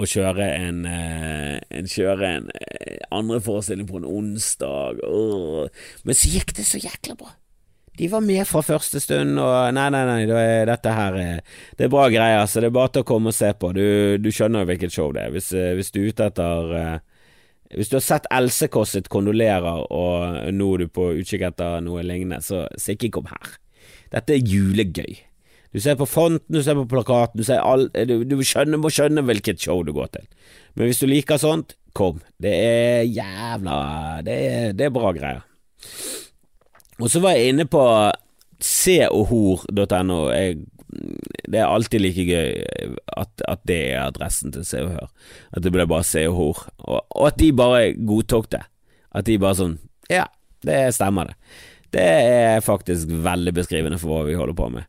å 0.00 0.08
kjøre 0.08 0.46
en, 0.56 0.80
eh, 0.88 1.58
en 1.76 1.90
Kjøre 1.90 2.30
en 2.38 2.48
eh, 2.54 2.96
andre 3.12 3.40
forestilling 3.44 3.88
på 3.88 4.00
en 4.00 4.08
onsdag. 4.08 5.02
Åh. 5.04 5.68
Men 6.04 6.16
så 6.16 6.32
gikk 6.32 6.54
det 6.56 6.66
så 6.68 6.80
jækla 6.80 7.16
bra. 7.20 7.34
De 8.00 8.08
var 8.08 8.22
med 8.24 8.46
fra 8.48 8.62
første 8.64 9.00
stund, 9.02 9.36
og 9.42 9.74
nei, 9.76 9.88
nei, 9.92 10.04
nei, 10.08 10.20
det, 10.28 10.44
dette 10.70 10.92
her 10.96 11.16
er, 11.20 11.40
det 11.76 11.84
er 11.84 11.92
bra 11.92 12.06
greier, 12.08 12.46
så 12.48 12.62
det 12.62 12.70
er 12.70 12.76
bare 12.78 12.94
til 12.94 13.04
å 13.04 13.08
komme 13.10 13.32
og 13.32 13.36
se 13.36 13.50
på. 13.52 13.72
Du, 13.76 14.16
du 14.22 14.30
skjønner 14.32 14.64
jo 14.64 14.70
hvilket 14.70 14.94
show 14.94 15.10
det 15.16 15.26
er. 15.26 15.34
Hvis, 15.34 15.50
eh, 15.52 15.74
hvis, 15.76 15.92
du 15.92 16.00
er 16.02 16.12
ute 16.12 16.28
etter 16.30 16.76
Hvis 17.70 17.90
du 17.90 17.98
har 17.98 18.06
sett 18.06 18.30
Else 18.34 18.66
Kåss 18.72 18.96
sitt 18.96 19.10
Kondolerer, 19.12 19.84
og 19.90 20.54
nå 20.54 20.70
er 20.74 20.86
du 20.86 20.88
på 20.88 21.10
utkikk 21.20 21.44
etter 21.50 21.82
noe 21.84 22.02
lignende, 22.06 22.40
så, 22.42 22.64
så 22.74 22.96
ikke 22.96 23.12
kom 23.18 23.28
her. 23.30 23.58
Dette 24.10 24.34
er 24.34 24.42
julegøy. 24.42 25.20
Du 25.70 25.78
ser 25.80 25.98
på 25.98 26.06
fonten, 26.08 26.50
du 26.50 26.62
ser 26.66 26.74
på 26.78 26.88
plakaten, 26.90 27.38
du, 27.38 27.52
all, 27.54 27.86
du, 27.94 28.16
du 28.26 28.40
skjønner, 28.42 28.80
må 28.80 28.90
skjønne 28.90 29.22
hvilket 29.26 29.62
show 29.62 29.84
du 29.86 29.92
går 29.94 30.10
til. 30.16 30.26
Men 30.74 30.90
hvis 30.90 31.02
du 31.02 31.06
liker 31.10 31.38
sånt, 31.40 31.76
kom. 31.94 32.20
Det 32.38 32.52
er 32.54 33.00
jævla 33.02 34.22
Det 34.22 34.34
er, 34.34 34.72
det 34.78 34.86
er 34.86 34.94
bra 34.94 35.12
greier. 35.14 35.46
Og 37.00 37.10
så 37.10 37.22
var 37.22 37.36
jeg 37.36 37.54
inne 37.54 37.66
på 37.70 37.82
seoghor.no. 38.60 40.18
Det 41.50 41.58
er 41.58 41.66
alltid 41.66 42.02
like 42.02 42.26
gøy 42.26 42.50
at, 43.16 43.30
at, 43.48 43.62
det 43.68 43.78
er 43.92 44.04
adressen 44.04 44.52
til 44.52 44.66
Se 44.66 44.82
og 44.84 44.92
Hør. 44.96 45.08
At 45.54 45.64
det 45.64 45.72
ble 45.74 45.86
bare 45.88 46.06
Se 46.06 46.26
og 46.28 46.36
Hor. 46.36 46.64
Og, 46.78 47.00
og, 47.08 47.26
at 47.30 47.38
de 47.40 47.52
bare 47.56 47.94
godtok 47.94 48.50
det. 48.52 48.62
At 49.14 49.26
de 49.26 49.38
bare 49.40 49.58
sånn 49.58 49.78
Ja, 50.10 50.26
det 50.66 50.82
stemmer, 50.94 51.30
det. 51.30 51.38
Det 51.90 52.06
er 52.06 52.62
faktisk 52.64 53.10
veldig 53.24 53.54
beskrivende 53.56 53.98
for 53.98 54.12
hva 54.12 54.28
vi 54.28 54.38
holder 54.38 54.56
på 54.58 54.68
med. 54.76 54.86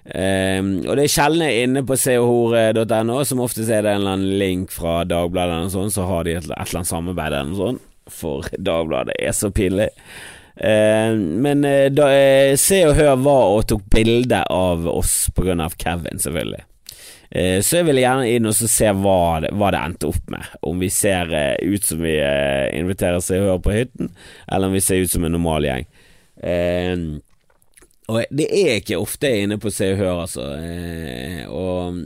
Um, 0.00 0.70
og 0.88 0.96
det 0.96 1.04
er 1.04 1.12
sjelden 1.12 1.52
inne 1.52 1.82
på 1.86 1.94
seoghor.no, 2.00 3.20
som 3.28 3.42
oftest 3.44 3.68
er 3.68 3.84
det 3.84 3.92
en 3.92 4.00
eller 4.00 4.16
annen 4.16 4.38
link 4.40 4.72
fra 4.74 5.02
Dagbladet 5.06 5.52
eller 5.52 5.68
noe 5.68 5.74
sånt, 5.74 5.94
så 5.94 6.06
har 6.08 6.26
de 6.26 6.34
et, 6.38 6.48
eller 6.48 6.80
annet 6.80 6.90
samarbeid 6.90 7.36
eller 7.36 7.50
noe 7.52 7.60
sånt, 7.60 7.84
for 8.10 8.48
Dagbladet 8.70 9.18
er 9.20 9.36
så 9.36 9.52
pinlig. 9.54 9.90
Eh, 10.56 11.12
men 11.14 11.62
eh, 11.68 11.86
da 11.92 12.08
eh, 12.12 12.56
Se 12.60 12.82
og 12.88 12.96
Hør 12.98 13.14
var 13.22 13.54
og 13.54 13.68
tok 13.70 13.86
bilde 13.92 14.42
av 14.50 14.88
oss 14.90 15.14
av 15.36 15.78
Kevin, 15.78 16.18
selvfølgelig. 16.18 16.64
Eh, 17.30 17.60
så 17.62 17.78
jeg 17.78 17.90
vil 17.92 18.02
gjerne 18.02 18.26
inn 18.34 18.50
og 18.50 18.56
se 18.58 18.90
hva 18.90 19.22
det, 19.44 19.54
hva 19.54 19.70
det, 19.70 19.84
endte 19.84 20.10
opp 20.10 20.32
med. 20.32 20.48
Om 20.66 20.80
vi 20.82 20.90
ser 20.90 21.30
ut 21.62 21.84
som 21.86 22.02
vi 22.02 22.18
inviterer 22.74 23.20
Se 23.22 23.38
og 23.38 23.46
Hør 23.46 23.64
på 23.68 23.76
hytten, 23.76 24.14
eller 24.48 24.68
om 24.68 24.74
vi 24.74 24.82
ser 24.84 25.04
ut 25.04 25.12
som 25.12 25.24
en 25.28 25.36
normal 25.38 25.68
gjeng. 25.68 25.88
Og 26.40 28.16
det 28.32 28.46
er 28.48 28.78
ikke 28.80 28.98
ofte 28.98 29.28
jeg 29.28 29.38
er 29.38 29.46
inne 29.46 29.58
på 29.60 29.70
Se 29.70 29.90
og 29.92 30.00
Hør, 30.00 30.22
altså. 30.24 30.46
og 31.52 32.00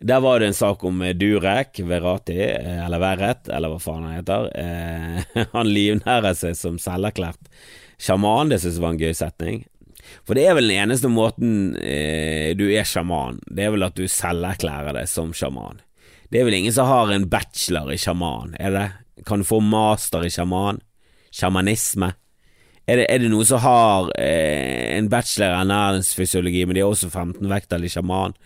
der 0.00 0.20
var 0.20 0.40
det 0.40 0.46
en 0.46 0.54
sak 0.54 0.84
om 0.84 1.02
eh, 1.02 1.14
Durek 1.14 1.80
Verati, 1.82 2.38
eh, 2.38 2.84
eller 2.84 3.02
Verret, 3.02 3.48
eller 3.50 3.72
hva 3.72 3.80
faen 3.82 4.04
han 4.06 4.20
heter. 4.20 4.46
Eh, 4.54 5.48
han 5.56 5.72
livnærer 5.72 6.36
seg 6.38 6.54
som 6.58 6.78
selverklært 6.82 7.50
sjaman, 7.98 8.52
det 8.52 8.60
synes 8.62 8.78
jeg 8.78 8.84
var 8.84 8.94
en 8.94 9.02
gøy 9.02 9.16
setning. 9.18 9.58
For 10.24 10.38
det 10.38 10.46
er 10.46 10.54
vel 10.56 10.70
den 10.70 10.84
eneste 10.84 11.10
måten 11.10 11.74
eh, 11.82 12.54
du 12.56 12.68
er 12.70 12.86
sjaman, 12.86 13.42
det 13.50 13.66
er 13.66 13.74
vel 13.74 13.88
at 13.88 13.98
du 13.98 14.06
selverklærer 14.06 14.94
deg 15.00 15.10
som 15.10 15.34
sjaman. 15.36 15.82
Det 16.30 16.40
er 16.40 16.46
vel 16.46 16.60
ingen 16.60 16.76
som 16.76 16.88
har 16.88 17.10
en 17.10 17.26
bachelor 17.28 17.90
i 17.90 17.98
sjaman, 17.98 18.54
er 18.60 18.74
det? 18.74 18.88
Kan 19.26 19.42
du 19.42 19.48
få 19.48 19.58
master 19.64 20.22
i 20.22 20.30
sjaman? 20.30 20.78
Sjamanisme? 21.34 22.12
Er 22.88 23.02
det, 23.02 23.08
er 23.12 23.20
det 23.20 23.28
noen 23.28 23.44
som 23.44 23.60
har 23.60 24.08
eh, 24.16 24.96
en 24.96 25.10
bachelor 25.12 25.52
i 25.52 25.60
ernæringsfysiologi, 25.60 26.62
men 26.64 26.78
de 26.78 26.80
er 26.80 26.88
også 26.88 27.10
15-vekterlig 27.10 27.90
sjaman? 27.92 28.36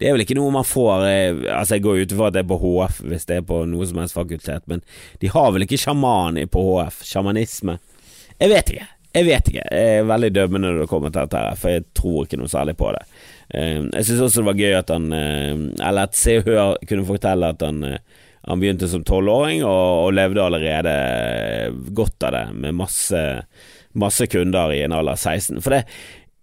Det 0.00 0.08
er 0.08 0.16
vel 0.16 0.24
ikke 0.24 0.34
noe 0.34 0.50
man 0.50 0.66
får 0.66 1.04
eh, 1.06 1.42
Altså, 1.52 1.76
jeg 1.76 1.84
går 1.84 2.00
ut 2.00 2.14
ifra 2.14 2.30
at 2.30 2.34
det 2.34 2.40
er 2.42 2.48
på 2.50 2.58
HF 2.58 2.98
hvis 3.06 3.28
det 3.28 3.36
er 3.38 3.44
på 3.46 3.60
noe 3.70 3.86
som 3.86 4.00
helst 4.02 4.16
fakultet, 4.16 4.66
men 4.70 4.82
de 5.22 5.30
har 5.30 5.52
vel 5.54 5.66
ikke 5.68 5.78
sjaman 5.78 6.40
på 6.50 6.64
HF? 6.66 6.98
Sjamanisme? 7.06 7.76
Jeg 8.40 8.50
vet 8.50 8.72
ikke. 8.74 8.88
Jeg 9.12 9.28
vet 9.28 9.52
ikke. 9.52 9.68
Jeg 9.70 10.00
er 10.00 10.08
veldig 10.08 10.32
dømmende 10.34 10.72
når 10.72 10.82
det 10.82 10.88
kommer 10.90 11.12
til 11.12 11.20
dette, 11.20 11.44
her 11.44 11.60
for 11.60 11.76
jeg 11.76 11.84
tror 11.94 12.24
ikke 12.24 12.40
noe 12.40 12.50
særlig 12.50 12.74
på 12.80 12.90
det. 12.96 13.04
Eh, 13.54 13.78
jeg 13.84 14.08
syns 14.08 14.24
også 14.26 14.42
det 14.42 14.48
var 14.50 14.58
gøy 14.64 14.74
at 14.80 14.90
han 14.90 15.06
eh, 15.14 15.62
Eller 15.78 16.08
at 16.08 16.18
Se 16.18 16.40
og 16.40 16.50
Hør 16.50 16.74
kunne 16.88 17.06
fortelle 17.06 17.54
at 17.54 17.62
han 17.62 17.86
han 18.42 18.58
begynte 18.58 18.88
som 18.90 19.04
tolvåring 19.06 19.60
og, 19.62 20.06
og 20.08 20.14
levde 20.18 20.42
allerede 20.42 20.94
godt 21.94 22.26
av 22.26 22.34
det, 22.34 22.46
med 22.58 22.74
masse, 22.74 23.20
masse 23.98 24.26
kunder 24.30 24.72
i 24.74 24.82
en 24.86 24.94
alder 24.96 25.16
av 25.16 25.20
16. 25.20 25.60
For 25.64 25.76
det, 25.76 25.84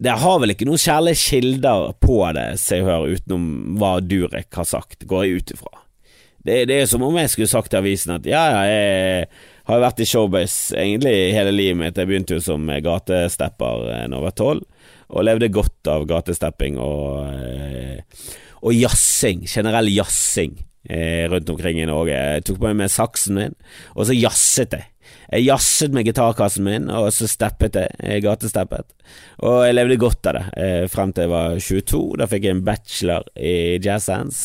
det 0.00 0.16
har 0.22 0.40
vel 0.40 0.54
ikke 0.54 0.68
noen 0.68 0.80
kjærlige 0.80 1.20
kilder 1.26 1.90
på 2.00 2.22
det, 2.36 2.48
se 2.62 2.80
og 2.80 2.88
hør, 2.88 3.14
utenom 3.16 3.76
hva 3.80 3.94
Durek 4.00 4.48
har 4.56 4.68
sagt, 4.68 5.04
går 5.08 5.26
jeg 5.26 5.40
ut 5.40 5.54
ifra. 5.56 5.80
Det, 6.40 6.62
det, 6.70 6.78
er 6.80 6.86
som 6.88 7.02
om 7.04 7.16
jeg 7.20 7.28
skulle 7.28 7.50
sagt 7.50 7.68
til 7.68 7.82
avisen 7.82 8.14
at 8.14 8.24
ja, 8.24 8.40
ja, 8.48 8.60
jeg 8.64 9.26
har 9.68 9.82
vært 9.82 10.00
i 10.00 10.06
showbiz 10.08 10.54
egentlig 10.72 11.34
hele 11.36 11.52
livet 11.52 11.76
mitt. 11.82 12.00
Jeg 12.00 12.08
begynte 12.08 12.38
jo 12.38 12.44
som 12.44 12.64
gatestepper 12.64 13.84
da 13.84 13.98
jeg 14.00 14.22
var 14.24 14.36
tolv, 14.38 14.64
og 15.10 15.26
levde 15.26 15.50
godt 15.52 15.90
av 15.90 16.06
gatestepping 16.08 16.78
og, 16.80 17.28
eh, 17.34 18.00
og 18.64 18.72
jazzing, 18.72 19.44
generell 19.50 19.90
jazzing 19.92 20.56
eh, 20.88 21.28
rundt 21.28 21.52
omkring 21.52 21.82
i 21.82 21.88
Norge. 21.90 22.16
Jeg 22.16 22.46
tok 22.46 22.62
på 22.62 22.70
meg 22.70 22.78
med 22.86 22.94
saksen 22.94 23.36
min, 23.36 23.58
og 23.92 24.08
så 24.08 24.16
jazzet 24.16 24.78
jeg. 24.78 24.88
Jeg 25.30 25.46
jazzet 25.46 25.94
med 25.94 26.08
gitarkassen 26.08 26.64
min, 26.66 26.88
og 26.90 27.08
så 27.14 27.28
steppet 27.30 27.76
jeg. 27.78 28.22
gatesteppet. 28.24 28.88
Og 29.46 29.60
jeg 29.66 29.76
levde 29.76 29.98
godt 30.00 30.26
av 30.26 30.36
det 30.36 30.44
eh, 30.58 30.86
frem 30.90 31.12
til 31.14 31.28
jeg 31.28 31.32
var 31.32 31.60
22. 31.62 32.00
Da 32.18 32.28
fikk 32.30 32.46
jeg 32.48 32.56
en 32.56 32.64
bachelor 32.66 33.26
i 33.38 33.78
jazzhands. 33.78 34.40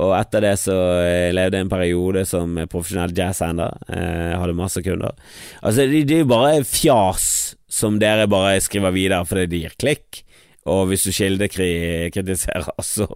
Og 0.00 0.14
etter 0.16 0.46
det 0.46 0.54
så 0.62 0.78
jeg 1.04 1.36
levde 1.36 1.60
jeg 1.60 1.66
en 1.66 1.74
periode 1.74 2.24
som 2.28 2.56
profesjonell 2.72 3.12
jazzhander. 3.16 3.76
Eh, 3.92 4.32
hadde 4.40 4.56
masse 4.56 4.80
kunder. 4.84 5.12
Altså, 5.60 5.84
det, 5.90 6.06
det 6.08 6.20
er 6.20 6.24
jo 6.24 6.32
bare 6.32 6.64
fjas 6.64 7.28
som 7.68 7.98
dere 8.00 8.28
bare 8.30 8.62
skriver 8.62 8.94
videre 8.94 9.26
fordi 9.28 9.48
det 9.50 9.64
gir 9.64 9.80
klikk. 9.84 10.24
Og 10.70 10.86
hvis 10.88 11.04
du 11.04 11.12
kildekritiserer, 11.12 12.70
så, 12.94 13.08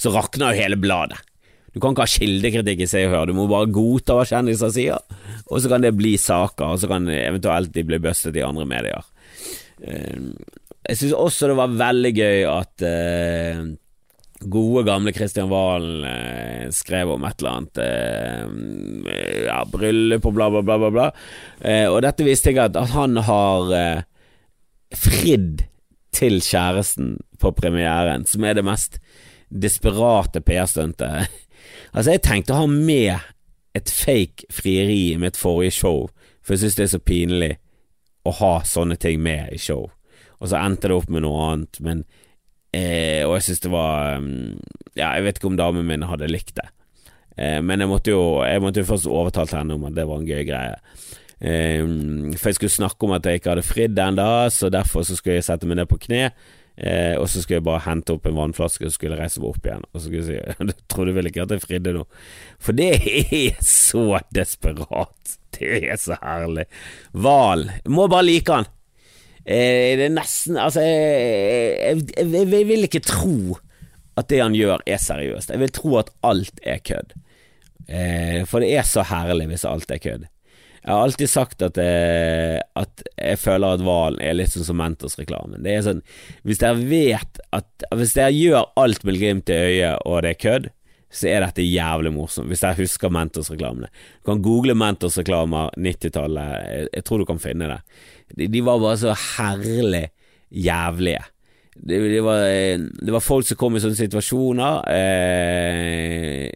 så 0.00 0.14
rakner 0.14 0.54
jo 0.54 0.64
hele 0.64 0.80
bladet. 0.80 1.20
Du 1.78 1.82
kan 1.84 1.94
ikke 1.94 2.08
ha 2.08 2.10
kildekritikk 2.10 2.80
i 2.82 2.86
Se 2.90 3.04
og 3.06 3.12
Hør, 3.12 3.28
du 3.30 3.36
må 3.38 3.44
bare 3.46 3.70
godta 3.70 4.16
hva 4.18 4.24
kjendiser 4.26 4.72
sier, 4.74 5.18
og 5.46 5.60
så 5.62 5.70
kan 5.70 5.84
det 5.84 5.92
bli 5.94 6.16
saker, 6.18 6.72
og 6.74 6.80
så 6.82 6.90
kan 6.90 7.06
eventuelt 7.06 7.70
de 7.70 7.84
bli 7.86 8.00
bustet 8.02 8.34
i 8.34 8.42
andre 8.42 8.66
medier. 8.66 9.06
Eh, 9.86 10.16
jeg 10.88 10.98
syns 10.98 11.14
også 11.14 11.52
det 11.52 11.58
var 11.60 11.78
veldig 11.78 12.12
gøy 12.16 12.42
at 12.50 12.82
uh, 12.82 13.62
gode, 14.42 14.82
gamle 14.88 15.14
Kristian 15.14 15.52
Valen 15.52 16.02
uh, 16.02 16.66
skrev 16.74 17.14
om 17.14 17.26
et 17.28 17.38
eller 17.38 17.54
annet 17.60 17.80
uh, 17.84 19.16
ja, 19.46 19.62
bryllup 19.70 20.26
og 20.26 20.34
bla, 20.34 20.50
bla, 20.50 20.66
bla, 20.66 20.82
bla, 20.82 20.92
bla. 20.98 21.08
og 21.92 22.02
dette 22.08 22.26
viste 22.26 22.50
jeg 22.50 22.64
at 22.64 22.78
han 22.90 23.20
har 23.28 23.74
fridd 24.98 25.68
til 26.16 26.40
kjæresten 26.42 27.20
på 27.38 27.54
premieren, 27.54 28.26
som 28.26 28.42
er 28.48 28.58
det 28.58 28.66
mest 28.66 28.98
desperate 29.48 30.42
PR-stuntet 30.42 31.44
Altså, 31.92 32.14
jeg 32.14 32.24
tenkte 32.26 32.54
å 32.54 32.62
ha 32.62 32.68
med 32.70 33.18
et 33.76 33.92
fake 33.92 34.48
frieri 34.52 35.12
i 35.12 35.20
mitt 35.20 35.38
forrige 35.38 35.76
show, 35.78 36.08
for 36.42 36.54
jeg 36.54 36.64
synes 36.64 36.78
det 36.78 36.86
er 36.86 36.94
så 36.94 37.02
pinlig 37.04 37.52
å 38.28 38.34
ha 38.40 38.54
sånne 38.66 38.98
ting 39.00 39.20
med 39.24 39.52
i 39.54 39.60
show. 39.62 39.88
Og 40.38 40.50
så 40.50 40.60
endte 40.60 40.90
det 40.90 40.96
opp 40.96 41.10
med 41.12 41.24
noe 41.24 41.44
annet, 41.48 41.78
men 41.82 42.02
eh, 42.70 43.24
Og 43.26 43.34
jeg 43.36 43.48
synes 43.48 43.62
det 43.64 43.70
var 43.72 44.20
mm, 44.22 44.58
Ja, 44.94 45.08
jeg 45.16 45.24
vet 45.24 45.40
ikke 45.40 45.48
om 45.50 45.56
damen 45.58 45.88
min 45.88 46.06
hadde 46.06 46.28
likt 46.30 46.54
det. 46.60 46.68
Eh, 47.34 47.58
men 47.64 47.82
jeg 47.82 47.90
måtte 47.90 48.12
jo 48.12 48.44
Jeg 48.46 48.62
måtte 48.62 48.84
jo 48.84 48.90
først 48.92 49.10
overtalt 49.10 49.56
henne 49.56 49.74
om 49.74 49.88
at 49.88 49.96
det 49.96 50.06
var 50.06 50.20
en 50.20 50.28
gøy 50.28 50.44
greie. 50.46 50.76
Eh, 51.42 51.82
for 52.36 52.52
jeg 52.52 52.60
skulle 52.60 52.76
snakke 52.76 53.08
om 53.08 53.16
at 53.18 53.26
jeg 53.26 53.40
ikke 53.40 53.50
hadde 53.56 53.66
fridd 53.66 53.98
ennå, 53.98 54.30
så 54.54 54.70
derfor 54.70 55.02
så 55.02 55.18
skulle 55.18 55.40
jeg 55.40 55.48
sette 55.48 55.66
meg 55.66 55.80
ned 55.80 55.90
på 55.90 55.98
kne 56.06 56.28
Eh, 56.78 57.16
og 57.18 57.26
så 57.26 57.42
skulle 57.42 57.58
jeg 57.58 57.66
bare 57.66 57.82
hente 57.88 58.14
opp 58.14 58.28
en 58.28 58.36
vannflaske 58.38 58.86
og 58.86 58.94
skulle 58.94 59.18
reise 59.18 59.42
meg 59.42 59.50
opp 59.50 59.66
igjen. 59.66 59.84
Og 59.90 59.98
så 59.98 60.06
skulle 60.06 60.22
jeg 60.22 60.54
si 60.54 60.66
Du 60.70 60.74
trodde 60.92 61.14
vel 61.16 61.30
ikke 61.30 61.42
at 61.42 61.54
jeg 61.54 61.64
fridde 61.64 61.94
nå? 61.96 62.04
For 62.62 62.78
det 62.78 62.92
er 63.02 63.58
så 63.64 64.20
desperat. 64.34 65.38
Det 65.58 65.80
er 65.90 65.98
så 65.98 66.18
herlig. 66.22 66.68
Val. 67.12 67.66
Må 67.90 68.06
bare 68.10 68.28
like 68.28 68.60
han. 68.60 68.68
Eh, 69.42 69.96
det 69.98 70.06
er 70.06 70.14
nesten 70.14 70.58
Altså, 70.60 70.84
jeg, 70.84 71.78
jeg, 71.80 72.02
jeg, 72.14 72.46
jeg, 72.52 72.66
vil 72.68 72.86
ikke 72.86 73.02
tro 73.02 73.58
at 74.18 74.28
det 74.30 74.42
han 74.42 74.54
gjør, 74.54 74.82
er 74.86 74.98
seriøst. 75.02 75.50
Jeg 75.54 75.62
vil 75.62 75.74
tro 75.74 75.98
at 76.00 76.10
alt 76.26 76.62
er 76.66 76.82
kødd. 76.82 77.14
Eh, 77.88 78.42
for 78.50 78.62
det 78.62 78.72
er 78.76 78.86
så 78.86 79.04
herlig 79.06 79.46
hvis 79.50 79.66
alt 79.66 79.90
er 79.94 80.02
kødd. 80.02 80.26
Jeg 80.88 80.96
har 80.96 81.04
alltid 81.04 81.28
sagt 81.28 81.62
at, 81.66 81.76
jeg, 81.76 82.56
eh, 82.56 82.62
at 82.80 83.02
jeg 83.12 83.36
føler 83.42 83.76
at 83.76 83.82
Valen 83.84 84.22
er 84.24 84.38
litt 84.38 84.54
sånn 84.54 84.64
som 84.64 84.78
Mentos-reklamen. 84.80 85.60
Det 85.60 85.74
er 85.74 85.82
sånn 85.84 86.00
Hvis 86.48 86.62
dere 86.62 86.80
vet 86.80 87.40
at 87.52 87.84
Hvis 87.92 88.14
dere 88.16 88.32
gjør 88.32 88.70
alt 88.80 89.04
med 89.04 89.18
glimt 89.20 89.52
i 89.52 89.58
øyet, 89.66 90.06
og 90.08 90.22
det 90.24 90.30
er 90.32 90.40
kødd, 90.40 90.70
så 91.12 91.28
er 91.28 91.44
dette 91.44 91.66
jævlig 91.66 92.14
morsomt. 92.16 92.48
Hvis 92.48 92.64
dere 92.64 92.80
husker 92.80 93.12
Mentos-reklamene. 93.12 93.92
Du 93.92 94.30
kan 94.30 94.40
google 94.44 94.76
Mentos-reklamer 94.80 95.76
90-tallet. 95.76 96.56
Jeg, 96.72 96.88
jeg, 96.96 97.04
tror 97.04 97.20
du 97.20 97.28
kan 97.28 97.42
finne 97.42 97.68
det. 97.68 97.78
De, 98.32 98.48
de 98.56 98.64
var 98.64 98.80
bare 98.80 99.00
så 99.04 99.16
herlig 99.36 100.06
jævlige. 100.48 101.26
Det, 101.76 102.00
det, 102.00 102.24
var, 102.24 102.48
det, 102.48 103.12
var, 103.12 103.24
folk 103.24 103.44
som 103.46 103.60
kom 103.60 103.76
i 103.76 103.84
sånne 103.84 104.00
situasjoner. 104.00 104.88
Eh, 104.88 106.48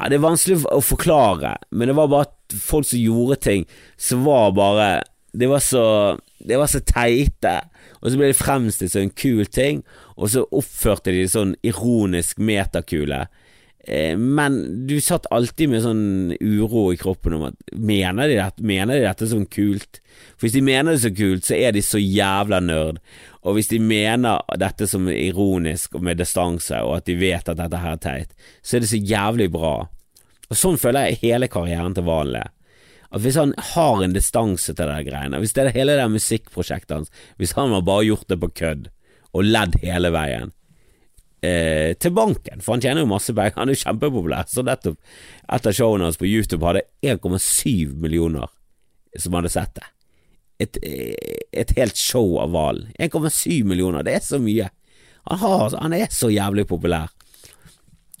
ja, 0.00 0.08
Det 0.08 0.16
er 0.16 0.24
vanskelig 0.24 0.62
å 0.72 0.80
forklare, 0.84 1.56
men 1.70 1.90
det 1.90 1.96
var 1.98 2.10
bare 2.10 2.60
folk 2.64 2.88
som 2.88 3.00
gjorde 3.00 3.40
ting 3.44 3.66
som 4.00 4.24
var 4.24 4.54
bare 4.56 4.88
Det 5.32 5.46
var 5.46 5.60
så, 5.62 6.18
det 6.42 6.56
var 6.58 6.66
så 6.66 6.80
teite, 6.82 7.60
og 8.00 8.10
så 8.10 8.18
ble 8.18 8.32
det 8.32 8.38
fremstilt 8.40 8.90
som 8.90 9.04
en 9.04 9.12
kul 9.14 9.44
ting, 9.46 9.84
og 10.16 10.32
så 10.32 10.42
oppførte 10.50 11.12
de 11.14 11.28
sånn 11.30 11.52
ironisk 11.62 12.40
metakule. 12.42 13.28
Eh, 13.84 14.18
men 14.18 14.86
du 14.86 14.98
satt 15.00 15.28
alltid 15.32 15.70
med 15.72 15.84
sånn 15.84 16.34
uro 16.36 16.90
i 16.92 16.98
kroppen 17.00 17.38
om 17.38 17.46
at 17.48 17.72
mener 17.72 18.28
de 18.28 18.36
dette, 18.40 18.64
mener 18.66 18.98
de 18.98 19.06
dette 19.06 19.28
som 19.30 19.46
kult? 19.48 20.02
For 20.34 20.46
hvis 20.46 20.58
de 20.58 20.64
mener 20.66 20.94
det 20.94 21.04
så 21.04 21.12
kult, 21.14 21.46
så 21.46 21.56
er 21.56 21.72
de 21.76 21.84
så 21.84 22.00
jævla 22.02 22.60
nerd. 22.64 23.00
Og 23.40 23.56
hvis 23.56 23.70
de 23.70 23.78
mener 23.80 24.42
dette 24.60 24.86
som 24.90 25.08
ironisk 25.08 25.96
og 25.96 26.04
med 26.04 26.20
distanse, 26.20 26.76
og 26.84 26.98
at 26.98 27.08
de 27.08 27.16
vet 27.20 27.48
at 27.48 27.56
dette 27.56 27.80
her 27.80 27.96
er 27.96 28.02
teit, 28.02 28.34
så 28.60 28.76
er 28.76 28.84
det 28.84 28.90
så 28.92 29.00
jævlig 29.00 29.48
bra. 29.54 29.74
Og 30.50 30.58
Sånn 30.58 30.80
føler 30.80 31.08
jeg 31.08 31.22
hele 31.22 31.48
karrieren 31.48 31.94
til 31.96 32.08
er. 32.10 32.50
At 33.10 33.20
Hvis 33.24 33.38
han 33.40 33.54
har 33.74 34.02
en 34.02 34.12
distanse 34.12 34.74
til 34.74 34.86
de 34.86 35.02
greiene, 35.06 35.38
hvis 35.38 35.52
det 35.52 35.64
er 35.64 35.74
hele 35.74 35.96
det 35.98 36.10
musikkprosjektet 36.10 36.96
hans, 36.96 37.10
hvis 37.38 37.56
han 37.56 37.72
har 37.72 37.82
bare 37.82 38.06
gjort 38.06 38.28
det 38.28 38.38
på 38.40 38.52
kødd 38.54 38.90
og 39.32 39.44
ledd 39.46 39.78
hele 39.82 40.10
veien 40.10 40.52
eh, 41.42 41.96
til 41.98 42.14
banken, 42.14 42.60
for 42.60 42.74
han 42.74 42.84
tjener 42.84 43.02
jo 43.02 43.10
masse 43.10 43.34
penger, 43.34 43.56
han 43.56 43.70
er 43.70 43.74
jo 43.74 43.82
kjempepopulær, 43.82 44.46
så 44.46 44.62
nettopp 44.66 44.98
etter 45.50 45.74
showene 45.74 46.06
hans 46.06 46.20
på 46.20 46.28
YouTube 46.28 46.66
hadde 46.66 46.86
1,7 47.02 47.96
millioner 47.98 48.50
som 49.18 49.34
hadde 49.34 49.50
sett 49.50 49.74
det. 49.74 49.86
Et, 50.60 50.76
et 51.56 51.70
helt 51.78 51.96
show 51.96 52.36
av 52.42 52.52
Valen. 52.52 52.90
1,7 53.00 53.64
millioner, 53.64 54.04
det 54.04 54.18
er 54.18 54.24
så 54.24 54.40
mye. 54.42 54.68
Han, 55.30 55.40
har, 55.40 55.76
han 55.80 55.96
er 55.96 56.12
så 56.12 56.28
jævlig 56.32 56.66
populær. 56.68 57.08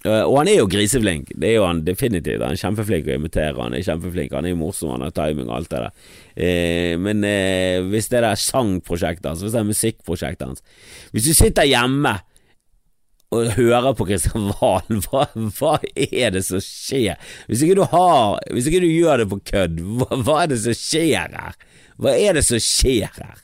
Eh, 0.04 0.22
og 0.24 0.38
han 0.38 0.48
er 0.48 0.62
jo 0.62 0.68
griseflink, 0.70 1.34
det 1.36 1.50
er 1.50 1.58
jo 1.58 1.66
han 1.66 1.82
definitivt. 1.84 2.40
Han 2.40 2.56
er 2.56 2.62
kjempeflink 2.62 3.10
å 3.10 3.18
imitere, 3.18 3.56
han 3.58 3.76
er 3.76 3.84
kjempeflink, 3.84 4.32
han 4.36 4.48
er 4.48 4.56
morsom, 4.56 4.94
han 4.94 5.04
har 5.04 5.12
timing 5.16 5.50
og 5.50 5.58
alt 5.58 5.72
det 5.72 5.82
der. 5.84 6.08
Eh, 6.46 6.94
men 7.00 7.26
eh, 7.28 7.84
hvis 7.90 8.08
det 8.12 8.22
er 8.24 8.40
sangprosjektet 8.40 9.28
hans, 9.28 9.44
hvis 9.44 9.56
det 9.56 9.60
er 9.60 9.68
musikkprosjektet 9.68 10.46
hans 10.46 10.64
Hvis 11.12 11.28
du 11.28 11.34
sitter 11.36 11.68
hjemme 11.68 12.14
og 13.30 13.52
hører 13.58 13.92
på 13.94 14.06
Kristian 14.08 14.48
Valen, 14.56 15.02
hva, 15.10 15.26
hva, 15.58 15.74
er 15.94 16.32
det 16.34 16.46
som 16.48 16.62
skjer? 16.64 17.20
Hvis 17.50 17.66
ikke 17.66 17.82
du 17.82 17.84
har 17.92 18.40
Hvis 18.50 18.70
ikke 18.70 18.82
du 18.82 18.88
gjør 18.88 19.22
det 19.22 19.28
på 19.30 19.42
kødd, 19.52 19.84
hva, 20.00 20.08
hva 20.24 20.38
er 20.44 20.54
det 20.54 20.62
som 20.64 20.78
skjer 20.80 21.36
her? 21.36 21.60
Hva 22.00 22.16
er 22.16 22.36
det 22.38 22.44
som 22.46 22.60
skjer 22.62 23.10
her? 23.20 23.40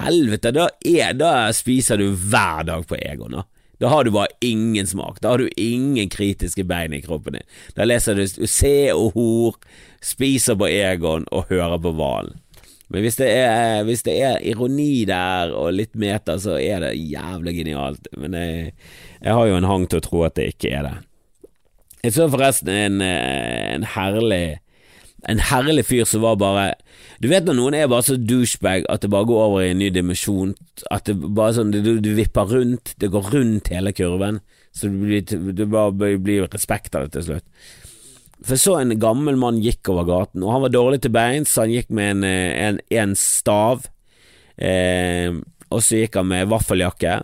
Helvete, 0.00 0.50
da, 0.54 0.68
er, 0.82 1.12
da 1.14 1.52
spiser 1.54 2.00
du 2.00 2.08
hver 2.18 2.64
dag 2.66 2.86
på 2.90 2.98
Egon, 2.98 3.38
da. 3.38 3.44
Har 3.84 4.06
du 4.06 4.14
bare 4.14 4.32
ingen 4.40 4.86
smak. 4.86 5.18
Da 5.20 5.34
har 5.34 5.38
du 5.38 5.48
ingen 5.60 6.08
kritiske 6.08 6.64
bein 6.64 6.94
i 6.96 7.02
kroppen 7.04 7.36
din. 7.36 7.44
Da 7.76 7.84
leser 7.84 8.16
du 8.16 8.46
Se 8.48 8.92
og 8.94 9.12
Hor, 9.12 9.58
spiser 10.00 10.56
på 10.56 10.70
Egon 10.70 11.26
og 11.28 11.50
hører 11.50 11.76
på 11.82 11.92
Valen. 11.98 12.40
Men 12.88 13.04
hvis 13.04 13.18
det, 13.18 13.28
er, 13.28 13.82
hvis 13.84 14.04
det 14.06 14.14
er 14.22 14.42
ironi 14.44 15.04
der 15.08 15.52
og 15.56 15.74
litt 15.74 15.94
meter, 15.98 16.38
så 16.40 16.56
er 16.60 16.84
det 16.84 16.94
jævlig 16.96 17.56
genialt. 17.58 18.08
Men 18.16 18.36
jeg, 18.38 18.72
jeg 19.20 19.36
har 19.36 19.48
jo 19.50 19.56
en 19.58 19.68
hang 19.68 19.86
til 19.88 20.00
å 20.00 20.04
tro 20.04 20.24
at 20.24 20.36
det 20.38 20.52
ikke 20.54 20.72
er 20.78 20.88
det. 20.88 20.96
Jeg 22.04 22.16
så 22.16 22.28
forresten 22.30 22.70
en, 22.72 23.00
en 23.04 23.88
herlig 23.96 24.44
en 25.28 25.40
herlig 25.40 25.86
fyr 25.88 26.04
som 26.04 26.24
var 26.24 26.36
bare 26.36 26.66
Du 27.24 27.30
vet 27.30 27.46
når 27.46 27.56
noen 27.56 27.74
er 27.78 27.86
bare 27.88 28.04
så 28.04 28.18
douchebag 28.20 28.84
at 28.92 29.00
det 29.00 29.08
bare 29.08 29.24
går 29.24 29.44
over 29.46 29.62
i 29.64 29.70
en 29.72 29.78
ny 29.80 29.86
dimensjon, 29.94 30.50
at 30.92 31.06
det 31.08 31.14
bare 31.24 31.54
sånn 31.56 31.70
du, 31.72 31.80
du 32.04 32.10
vipper 32.18 32.50
rundt, 32.50 32.92
det 33.00 33.08
går 33.14 33.30
rundt 33.32 33.70
hele 33.72 33.94
kurven, 33.96 34.42
så 34.76 34.90
du 34.92 34.98
blir, 35.06 35.24
du 35.24 35.64
bare 35.72 36.18
blir 36.20 36.44
respekt 36.52 36.92
av 36.92 37.06
det 37.06 37.14
til 37.14 37.24
slutt. 37.30 37.46
For 38.44 38.60
så 38.60 38.76
en 38.76 38.92
gammel 39.00 39.38
mann 39.40 39.62
gikk 39.64 39.88
over 39.88 40.04
gaten, 40.04 40.44
og 40.44 40.52
han 40.52 40.64
var 40.66 40.74
dårlig 40.74 41.00
til 41.00 41.14
beins, 41.16 41.54
så 41.54 41.64
han 41.64 41.72
gikk 41.72 41.88
med 41.96 42.18
en, 42.18 42.26
eh, 42.28 42.50
en, 42.66 42.80
en 42.92 43.16
stav. 43.16 43.88
Eh, 44.60 45.32
og 45.72 45.80
så 45.80 46.02
gikk 46.02 46.20
han 46.20 46.28
med 46.28 46.52
vaffeljakke 46.52 47.22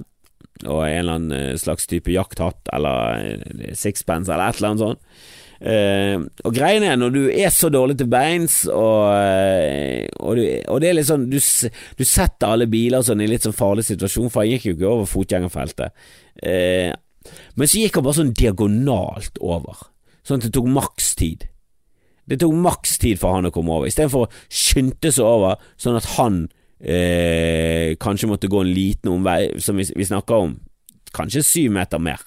og 0.68 0.80
en 0.84 0.96
eller 0.96 1.18
annen 1.18 1.36
eh, 1.36 1.58
slags 1.60 1.86
type 1.90 2.12
jakthatt 2.12 2.72
eller 2.72 3.20
eh, 3.20 3.76
sixpence 3.76 4.32
eller 4.32 4.48
et 4.48 4.60
eller 4.60 4.72
annet 4.72 4.86
sånt. 4.86 5.04
Eh, 5.60 6.16
og 6.16 6.54
greiene 6.56 6.88
er, 6.88 6.96
når 6.96 7.12
du 7.12 7.20
er 7.28 7.52
så 7.52 7.68
dårlig 7.72 7.98
til 8.00 8.08
beins, 8.12 8.62
og, 8.72 9.12
og, 10.16 10.38
du, 10.38 10.42
og 10.72 10.80
det 10.80 10.88
er 10.88 10.96
litt 10.96 11.10
sånn 11.10 11.28
du, 11.28 11.36
du, 11.36 12.04
setter 12.08 12.48
alle 12.48 12.70
biler 12.70 13.04
sånn 13.04 13.20
i 13.20 13.28
litt 13.28 13.44
sånn 13.44 13.56
farlig 13.56 13.84
situasjon, 13.90 14.32
for 14.32 14.44
han 14.44 14.54
gikk 14.54 14.70
jo 14.70 14.76
ikke 14.78 14.90
over 14.90 15.10
fotgjengerfeltet. 15.10 16.08
Eh, 16.42 16.90
men 17.60 17.68
så 17.68 17.82
gikk 17.82 18.00
han 18.00 18.06
bare 18.06 18.20
sånn 18.22 18.36
diagonalt 18.36 19.36
over 19.44 19.88
sånn 20.26 20.40
at 20.40 20.48
det 20.48 20.54
tok 20.56 20.70
maks 20.70 21.14
tid. 21.18 21.46
Det 22.30 22.38
tok 22.40 22.54
maks 22.62 22.98
tid 23.02 23.18
for 23.20 23.36
han 23.36 23.48
å 23.48 23.54
komme 23.54 23.74
over, 23.74 23.90
istedenfor 23.90 24.26
å 24.26 24.32
skynde 24.46 25.12
seg 25.12 25.26
over, 25.26 25.60
sånn 25.80 25.98
at 25.98 26.08
han 26.16 26.42
eh, 26.78 27.96
kanskje 28.00 28.30
måtte 28.30 28.50
gå 28.50 28.62
en 28.62 28.74
liten 28.74 29.12
omvei, 29.16 29.40
som 29.62 29.80
vi, 29.80 29.88
vi 29.96 30.06
snakker 30.06 30.46
om, 30.46 30.54
kanskje 31.16 31.42
syv 31.46 31.74
meter 31.74 32.02
mer. 32.02 32.22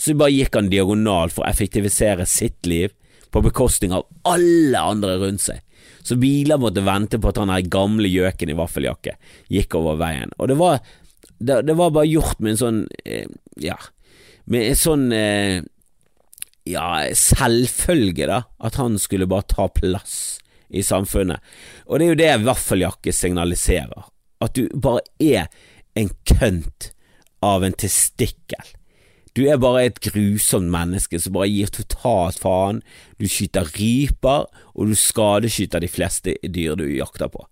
Så 0.00 0.16
bare 0.16 0.32
gikk 0.32 0.56
han 0.56 0.70
diagonalt 0.72 1.34
for 1.34 1.44
å 1.44 1.50
effektivisere 1.50 2.24
sitt 2.28 2.64
liv 2.68 2.94
på 3.30 3.42
bekostning 3.44 3.92
av 3.94 4.06
alle 4.26 4.80
andre 4.80 5.18
rundt 5.20 5.44
seg. 5.44 5.60
Så 6.02 6.16
biler 6.20 6.60
måtte 6.60 6.84
vente 6.84 7.20
på 7.20 7.30
at 7.30 7.38
han 7.40 7.52
der 7.52 7.68
gamle 7.70 8.08
gjøken 8.08 8.50
i 8.50 8.56
vaffeljakke 8.56 9.16
gikk 9.52 9.76
over 9.78 9.98
veien. 10.00 10.32
Og 10.40 10.48
det 10.50 10.56
var, 10.60 10.80
det, 11.38 11.60
det 11.68 11.76
var 11.76 11.92
bare 11.94 12.08
gjort 12.08 12.40
med 12.40 12.54
en 12.54 12.62
sånn 12.62 12.80
eh, 13.04 13.28
Ja, 13.60 13.76
med 14.50 14.70
en 14.70 14.80
sånn 14.80 15.10
eh, 15.12 15.60
ja, 16.70 16.86
selvfølge, 17.16 18.28
da, 18.30 18.42
at 18.58 18.78
han 18.80 18.96
skulle 19.00 19.28
bare 19.28 19.48
ta 19.48 19.68
plass 19.68 20.38
i 20.68 20.82
samfunnet. 20.86 21.42
Og 21.86 21.98
det 21.98 22.06
er 22.06 22.12
jo 22.12 22.20
det 22.20 22.48
vaffeljakke 22.48 23.14
signaliserer. 23.14 24.08
At 24.40 24.56
du 24.56 24.70
bare 24.72 25.04
er 25.20 25.48
en 25.98 26.12
kønt 26.28 26.92
av 27.44 27.64
en 27.66 27.76
testikkel. 27.76 28.76
Du 29.40 29.46
er 29.48 29.56
bare 29.56 29.86
et 29.88 29.98
grusomt 30.04 30.68
menneske 30.68 31.16
som 31.16 31.32
bare 31.32 31.48
gir 31.48 31.70
totalt 31.72 32.36
faen. 32.42 32.82
Du 33.16 33.24
skyter 33.24 33.70
ryper, 33.72 34.42
og 34.76 34.90
du 34.90 34.98
skadeskyter 34.98 35.80
de 35.80 35.88
fleste 35.88 36.34
dyr 36.44 36.76
du 36.76 36.84
jakter 36.92 37.30
på. 37.32 37.46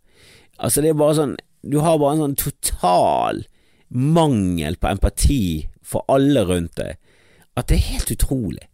Altså, 0.61 0.83
det 0.85 0.91
er 0.93 0.99
bare 0.99 1.17
sånn 1.17 1.37
Du 1.65 1.81
har 1.83 1.97
bare 1.99 2.19
en 2.19 2.21
sånn 2.27 2.37
total 2.39 3.41
mangel 3.89 4.77
på 4.77 4.91
empati 4.93 5.41
for 5.83 6.05
alle 6.13 6.45
rundt 6.47 6.77
deg, 6.79 7.01
at 7.57 7.71
det 7.71 7.79
er 7.79 7.89
helt 7.89 8.13
utrolig. 8.15 8.69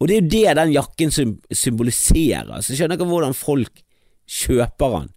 Og 0.00 0.08
det 0.08 0.16
er 0.16 0.22
jo 0.22 0.32
det 0.32 0.56
den 0.58 0.72
jakken 0.74 1.12
symboliserer. 1.12 2.56
Så 2.58 2.72
jeg 2.72 2.80
skjønner 2.80 2.98
ikke 2.98 3.10
hvordan 3.12 3.36
folk 3.38 3.84
kjøper 4.40 4.96
den, 4.96 5.12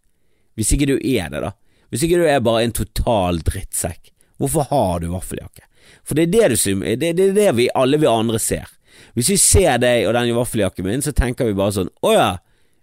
hvis 0.60 0.76
ikke 0.76 0.92
du 0.92 0.96
er 1.00 1.32
det, 1.32 1.42
da. 1.48 1.56
Hvis 1.90 2.06
ikke 2.06 2.22
du 2.22 2.28
er 2.28 2.44
bare 2.44 2.68
en 2.68 2.76
total 2.76 3.42
drittsekk. 3.48 4.12
Hvorfor 4.38 4.68
har 4.70 5.02
du 5.02 5.10
vaffeljakke? 5.16 5.71
For 6.04 6.18
det 6.18 6.28
er 6.28 6.34
det, 6.34 6.60
du, 6.60 6.84
det, 6.84 7.12
det, 7.18 7.30
er 7.30 7.38
det 7.38 7.50
vi 7.58 7.70
alle 7.76 8.00
vi 8.02 8.10
andre 8.10 8.40
ser. 8.42 8.70
Hvis 9.18 9.32
vi 9.34 9.38
ser 9.42 9.80
deg 9.82 10.08
og 10.08 10.16
den 10.16 10.34
vaffeljakken 10.36 10.88
min, 10.88 11.04
så 11.04 11.14
tenker 11.16 11.50
vi 11.50 11.58
bare 11.58 11.76
sånn 11.76 11.90
Å 12.06 12.12
ja, 12.16 12.30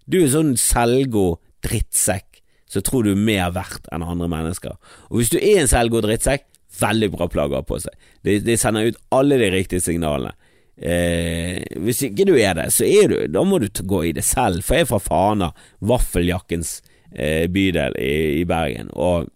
du 0.09 0.19
er 0.21 0.33
sånn 0.33 0.55
selvgod 0.59 1.39
drittsekk 1.65 2.29
så 2.69 2.81
tror 2.85 3.05
du 3.05 3.15
er 3.15 3.21
mer 3.21 3.49
verdt 3.55 3.89
enn 3.93 4.05
andre 4.05 4.29
mennesker. 4.29 4.75
Og 5.09 5.19
hvis 5.19 5.31
du 5.33 5.39
er 5.39 5.63
en 5.63 5.71
selvgod 5.71 6.05
drittsekk, 6.05 6.45
veldig 6.79 7.09
bra 7.15 7.27
ha 7.55 7.61
på 7.65 7.79
seg. 7.81 7.95
Det, 8.23 8.39
det 8.45 8.59
sender 8.61 8.91
ut 8.91 8.99
alle 9.15 9.39
de 9.41 9.49
riktige 9.51 9.83
signalene. 9.83 10.35
Eh, 10.79 11.65
hvis 11.81 12.03
ikke 12.05 12.27
du 12.29 12.35
er 12.39 12.53
det, 12.55 12.69
så 12.71 12.85
er 12.87 13.09
du 13.11 13.15
Da 13.27 13.41
må 13.43 13.57
du 13.59 13.67
gå 13.67 14.03
i 14.07 14.13
det 14.15 14.23
selv, 14.23 14.61
for 14.63 14.77
jeg 14.77 14.85
er 14.85 14.91
fra 14.93 15.01
Fana, 15.03 15.49
vaffeljakkens 15.83 16.77
eh, 17.11 17.49
bydel 17.51 17.97
i, 17.99 18.13
i, 18.39 18.45
Bergen. 18.47 18.93
Og, 18.93 19.27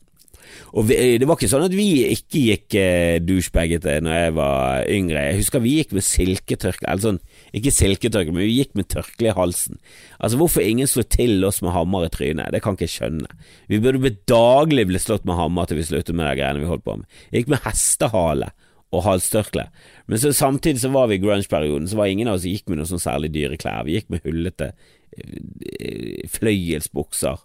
og 0.74 0.88
vi, 0.90 0.98
det 1.22 1.28
var 1.30 1.38
ikke 1.38 1.50
sånn 1.52 1.66
at 1.68 1.76
vi 1.76 1.88
ikke 2.10 2.42
gikk 2.48 2.78
eh, 2.80 3.20
douchebaggete 3.24 4.00
når 4.04 4.18
jeg 4.18 4.34
var 4.38 4.90
yngre. 4.90 5.26
Jeg 5.30 5.40
husker 5.42 5.64
vi 5.64 5.76
gikk 5.80 5.94
med 5.98 6.06
silketørkle, 6.08 6.88
eller 6.90 7.04
sånn, 7.04 7.22
ikke 7.54 7.74
silketørkle, 7.76 8.34
men 8.36 8.48
vi 8.48 8.58
gikk 8.58 8.74
med 8.80 8.90
tørkle 8.94 9.30
i 9.30 9.38
halsen. 9.38 9.80
Altså 10.18 10.40
Hvorfor 10.42 10.66
ingen 10.66 10.90
slo 10.90 11.06
til 11.06 11.46
oss 11.48 11.62
med 11.66 11.76
hammer 11.76 12.08
i 12.08 12.12
trynet, 12.14 12.50
det 12.54 12.64
kan 12.66 12.78
ikke 12.78 12.88
jeg 12.88 12.96
skjønne. 12.98 13.40
Vi 13.70 13.82
burde 13.84 14.16
daglig 14.30 14.88
bli 14.90 15.02
slått 15.02 15.28
med 15.30 15.38
hammer 15.40 15.70
til 15.70 15.80
vi 15.80 15.88
sluttet 15.88 16.18
med 16.18 16.28
de 16.30 16.36
greiene 16.42 16.64
vi 16.64 16.70
holdt 16.70 16.86
på 16.88 16.98
med. 17.00 17.22
Jeg 17.30 17.44
gikk 17.44 17.54
med 17.54 17.64
hestehale 17.68 18.52
og 18.94 19.06
halstørkle. 19.08 19.68
Men 20.10 20.22
så, 20.22 20.34
samtidig 20.36 20.84
så 20.84 20.92
var 20.94 21.08
vi 21.10 21.18
i 21.18 21.24
grunge-perioden, 21.24 21.88
så 21.90 21.98
var 21.98 22.12
ingen 22.12 22.30
av 22.30 22.38
oss 22.38 22.46
som 22.46 22.54
gikk 22.54 22.70
med 22.70 22.82
noe 22.82 22.90
sånn 22.90 23.02
særlig 23.02 23.32
dyre 23.34 23.58
klær. 23.62 23.86
Vi 23.88 23.98
gikk 23.98 24.12
med 24.14 24.26
hullete 24.28 24.74
eh, 25.18 26.28
fløyelsbukser 26.34 27.42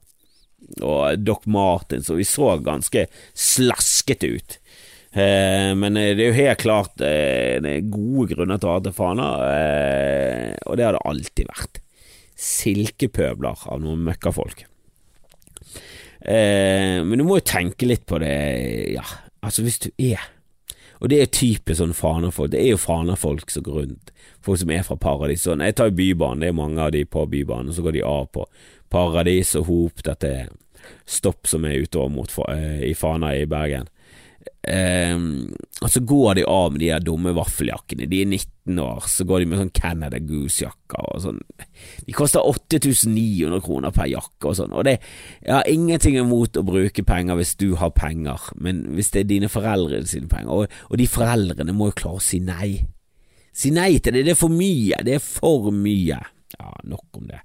og 0.82 1.24
Doc 1.24 1.46
Martens, 1.50 2.10
og 2.10 2.20
vi 2.20 2.26
så 2.28 2.54
ganske 2.64 3.06
slaskete 3.34 4.30
ut. 4.34 4.58
Eh, 5.12 5.72
men 5.78 5.96
eh, 5.96 6.14
det 6.16 6.24
er 6.24 6.32
jo 6.32 6.38
helt 6.38 6.62
klart 6.62 7.04
eh, 7.04 7.58
gode 7.88 8.34
grunner 8.34 8.60
til 8.60 8.70
å 8.70 8.76
ha 8.76 8.82
til 8.84 8.96
Fana, 8.96 9.28
eh, 9.48 10.56
og 10.66 10.78
det 10.78 10.88
har 10.88 10.98
det 10.98 11.04
alltid 11.08 11.52
vært. 11.52 11.82
Silkepøbler 12.38 13.68
av 13.70 13.80
noen 13.82 14.04
møkkafolk. 14.06 14.66
Eh, 16.20 16.98
men 17.04 17.16
du 17.16 17.24
må 17.24 17.38
jo 17.38 17.48
tenke 17.48 17.88
litt 17.88 18.04
på 18.08 18.20
det, 18.22 18.34
ja, 18.98 19.06
altså 19.40 19.64
hvis 19.66 19.80
du 19.86 19.92
er 19.96 20.34
og 20.98 21.12
det 21.12 21.20
er 21.22 21.30
typisk 21.30 21.78
sånn 21.78 21.94
Fana-folk. 21.94 22.50
Det 22.50 22.58
er 22.58 22.72
jo 22.72 22.80
Fana-folk 22.80 23.52
som 23.54 23.62
går 23.66 23.76
rundt. 23.82 24.10
Folk 24.42 24.58
som 24.62 24.72
er 24.74 24.82
fra 24.86 24.96
Paradis. 24.98 25.44
Sånn, 25.46 25.62
jeg 25.62 25.76
tar 25.78 25.94
Bybanen, 25.94 26.42
det 26.42 26.50
er 26.50 26.58
mange 26.58 26.82
av 26.82 26.90
de 26.94 27.04
på 27.06 27.22
Bybanen, 27.30 27.70
og 27.70 27.76
så 27.76 27.84
går 27.86 27.94
de 27.94 28.02
av 28.06 28.26
på 28.34 28.46
Paradis 28.92 29.54
og 29.58 29.68
Hop, 29.68 30.02
dette 30.06 30.32
stopp 31.08 31.48
som 31.48 31.66
er 31.68 31.84
utover 31.84 32.12
mot 32.12 32.32
uh, 32.48 32.80
i 32.84 32.94
Fana 32.96 33.34
i 33.36 33.46
Bergen. 33.48 33.88
Um, 34.68 35.54
og 35.80 35.90
så 35.92 36.00
går 36.04 36.38
de 36.38 36.44
av 36.48 36.72
med 36.72 36.82
de 36.82 36.90
her 36.90 37.02
dumme 37.04 37.32
vaffeljakkene. 37.36 38.08
De 38.10 38.20
er 38.22 38.28
19 38.28 38.80
år, 38.82 39.06
så 39.08 39.24
går 39.28 39.40
de 39.40 39.48
med 39.48 39.60
sånn 39.60 39.72
Canada 39.74 40.18
Goose-jakker 40.22 41.04
og 41.12 41.22
sånn. 41.24 41.38
De 42.04 42.16
koster 42.16 42.44
8900 42.44 43.62
kroner 43.64 43.94
per 43.94 44.10
jakke 44.10 44.50
og 44.50 44.58
sånn. 44.58 44.74
Og 44.74 44.84
det 44.88 44.98
Jeg 45.44 45.54
har 45.54 45.70
ingenting 45.70 46.18
imot 46.20 46.58
å 46.58 46.66
bruke 46.66 47.04
penger 47.06 47.38
hvis 47.38 47.54
du 47.60 47.74
har 47.80 47.94
penger, 47.96 48.50
men 48.56 48.84
hvis 48.96 49.12
det 49.14 49.22
er 49.22 49.32
dine 49.32 49.52
foreldre 49.52 50.02
sine 50.06 50.28
penger, 50.28 50.50
og, 50.50 50.80
og 50.90 51.00
de 51.00 51.08
foreldrene 51.08 51.76
må 51.76 51.92
jo 51.92 52.00
klare 52.02 52.20
å 52.20 52.28
si 52.28 52.42
nei. 52.44 52.72
Si 53.54 53.72
nei 53.74 53.96
til 53.98 54.18
det, 54.18 54.26
det 54.26 54.34
er 54.34 54.42
for 54.42 54.52
mye. 54.52 55.00
Det 55.06 55.16
er 55.18 55.24
for 55.24 55.70
mye. 55.74 56.20
Ja, 56.58 56.74
nok 56.88 57.20
om 57.20 57.30
det. 57.30 57.40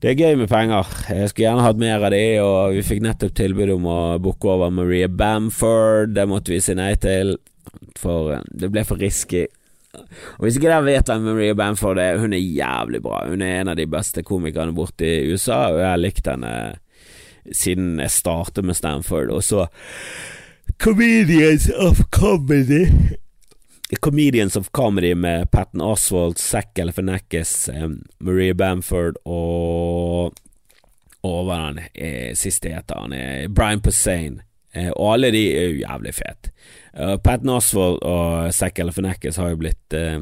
Det 0.00 0.10
er 0.10 0.18
gøy 0.18 0.36
med 0.40 0.48
penger. 0.50 0.88
Jeg 1.08 1.30
skulle 1.30 1.46
gjerne 1.46 1.64
hatt 1.66 1.80
mer 1.80 2.04
av 2.06 2.12
de, 2.14 2.22
og 2.42 2.76
vi 2.76 2.84
fikk 2.86 3.02
nettopp 3.04 3.34
tilbud 3.38 3.72
om 3.76 3.88
å 3.90 3.98
booke 4.22 4.50
over 4.50 4.72
Maria 4.74 5.08
Bamford. 5.08 6.14
Det 6.16 6.26
måtte 6.30 6.54
vi 6.54 6.60
si 6.64 6.74
nei 6.78 6.94
til, 7.02 7.36
for 8.00 8.32
eh, 8.36 8.46
det 8.48 8.70
ble 8.72 8.84
for 8.88 9.02
risky. 9.02 9.44
Og 9.92 10.46
Hvis 10.46 10.56
ikke 10.56 10.70
dere 10.70 10.86
vet 10.86 11.10
hvem 11.10 11.26
Maria 11.28 11.56
Bamford 11.58 12.00
er, 12.00 12.20
hun 12.22 12.32
er 12.32 12.40
jævlig 12.40 13.02
bra. 13.04 13.24
Hun 13.28 13.44
er 13.44 13.60
en 13.60 13.72
av 13.74 13.76
de 13.78 13.88
beste 13.90 14.24
komikerne 14.26 14.74
borte 14.76 15.06
i 15.06 15.32
USA, 15.32 15.66
og 15.72 15.82
jeg 15.82 15.90
har 15.90 16.00
likt 16.00 16.30
henne 16.30 16.54
siden 17.50 17.98
jeg 18.00 18.14
startet 18.14 18.64
med 18.64 18.78
Stanford. 18.78 19.30
Og 19.34 19.42
så 19.44 19.66
Comedians 20.82 21.68
of 21.76 22.00
Comedy 22.10 22.86
Comedians 24.00 24.56
of 24.56 24.70
Comedy 24.72 25.14
med 25.14 25.50
Patten 25.50 25.80
Oswald, 25.80 26.38
Zack 26.38 26.74
Galifianakis, 26.74 27.68
um, 27.68 27.98
Maria 28.20 28.54
Bamford 28.54 29.18
og 29.24 30.32
Og 31.22 31.44
hva 31.46 31.56
er 31.56 31.66
han 31.68 31.80
eh, 31.94 32.30
siste 32.34 32.72
heter 32.72 32.98
han? 32.98 33.12
Eh, 33.14 33.46
Brian 33.46 33.82
Posehn. 33.82 34.40
Eh, 34.74 34.88
og 34.90 35.12
alle 35.14 35.30
de 35.30 35.42
er 35.54 35.68
jo 35.68 35.82
jævlig 35.84 36.14
fete. 36.16 36.50
Uh, 36.98 37.16
Patten 37.22 37.48
Oswald 37.52 38.02
og 38.02 38.54
Zack 38.54 38.74
Galifianakis 38.74 39.38
har 39.38 39.52
jo 39.52 39.60
blitt 39.60 39.94
eh, 39.94 40.18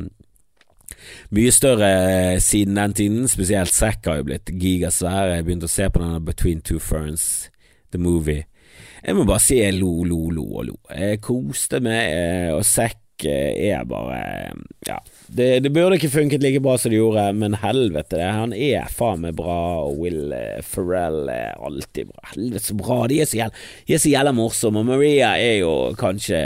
mye 1.34 1.54
større 1.54 1.88
eh, 1.88 2.38
siden 2.42 2.76
den 2.76 2.92
tiden. 2.92 3.28
Spesielt 3.32 3.72
Zack 3.72 4.04
har 4.06 4.20
jo 4.20 4.28
blitt 4.28 4.52
gigasvær. 4.60 5.32
Jeg 5.32 5.46
begynte 5.46 5.70
å 5.70 5.72
se 5.72 5.88
på 5.88 6.02
denne 6.02 6.20
Between 6.20 6.60
Two 6.60 6.82
Ferns, 6.82 7.48
the 7.94 7.98
movie. 7.98 8.44
Jeg 9.00 9.16
må 9.16 9.24
bare 9.24 9.40
si 9.40 9.56
jeg 9.56 9.78
lo, 9.78 10.02
lo, 10.04 10.26
lo 10.34 10.44
og 10.60 10.66
lo. 10.68 10.76
Jeg 10.92 11.22
koste 11.24 11.80
meg, 11.80 12.52
og 12.52 12.66
Zack 12.68 13.00
eh, 13.28 13.70
er 13.70 13.84
bare 13.88 14.52
Ja, 14.86 14.98
det, 15.26 15.60
det, 15.64 15.70
burde 15.72 15.98
ikke 15.98 16.12
funket 16.12 16.42
like 16.42 16.62
bra 16.62 16.76
som 16.78 16.92
det 16.92 16.98
gjorde, 16.98 17.26
men 17.36 17.58
helvete, 17.62 18.16
det. 18.16 18.28
han 18.34 18.54
er 18.56 18.90
faen 18.92 19.22
meg 19.24 19.36
bra, 19.38 19.60
og 19.86 20.00
Will 20.00 20.32
eh, 20.36 20.60
Ferrell 20.66 21.28
er 21.32 21.58
alltid 21.60 22.10
bra. 22.10 22.32
Helvete, 22.32 22.64
så 22.70 22.76
bra. 22.78 23.00
De 23.10 23.20
er 23.20 23.30
så 23.30 23.40
jævla, 24.12 24.30
de 24.30 24.36
morsomme, 24.36 24.82
og 24.82 24.90
Maria 24.90 25.34
er 25.38 25.60
jo 25.60 25.74
kanskje 26.00 26.42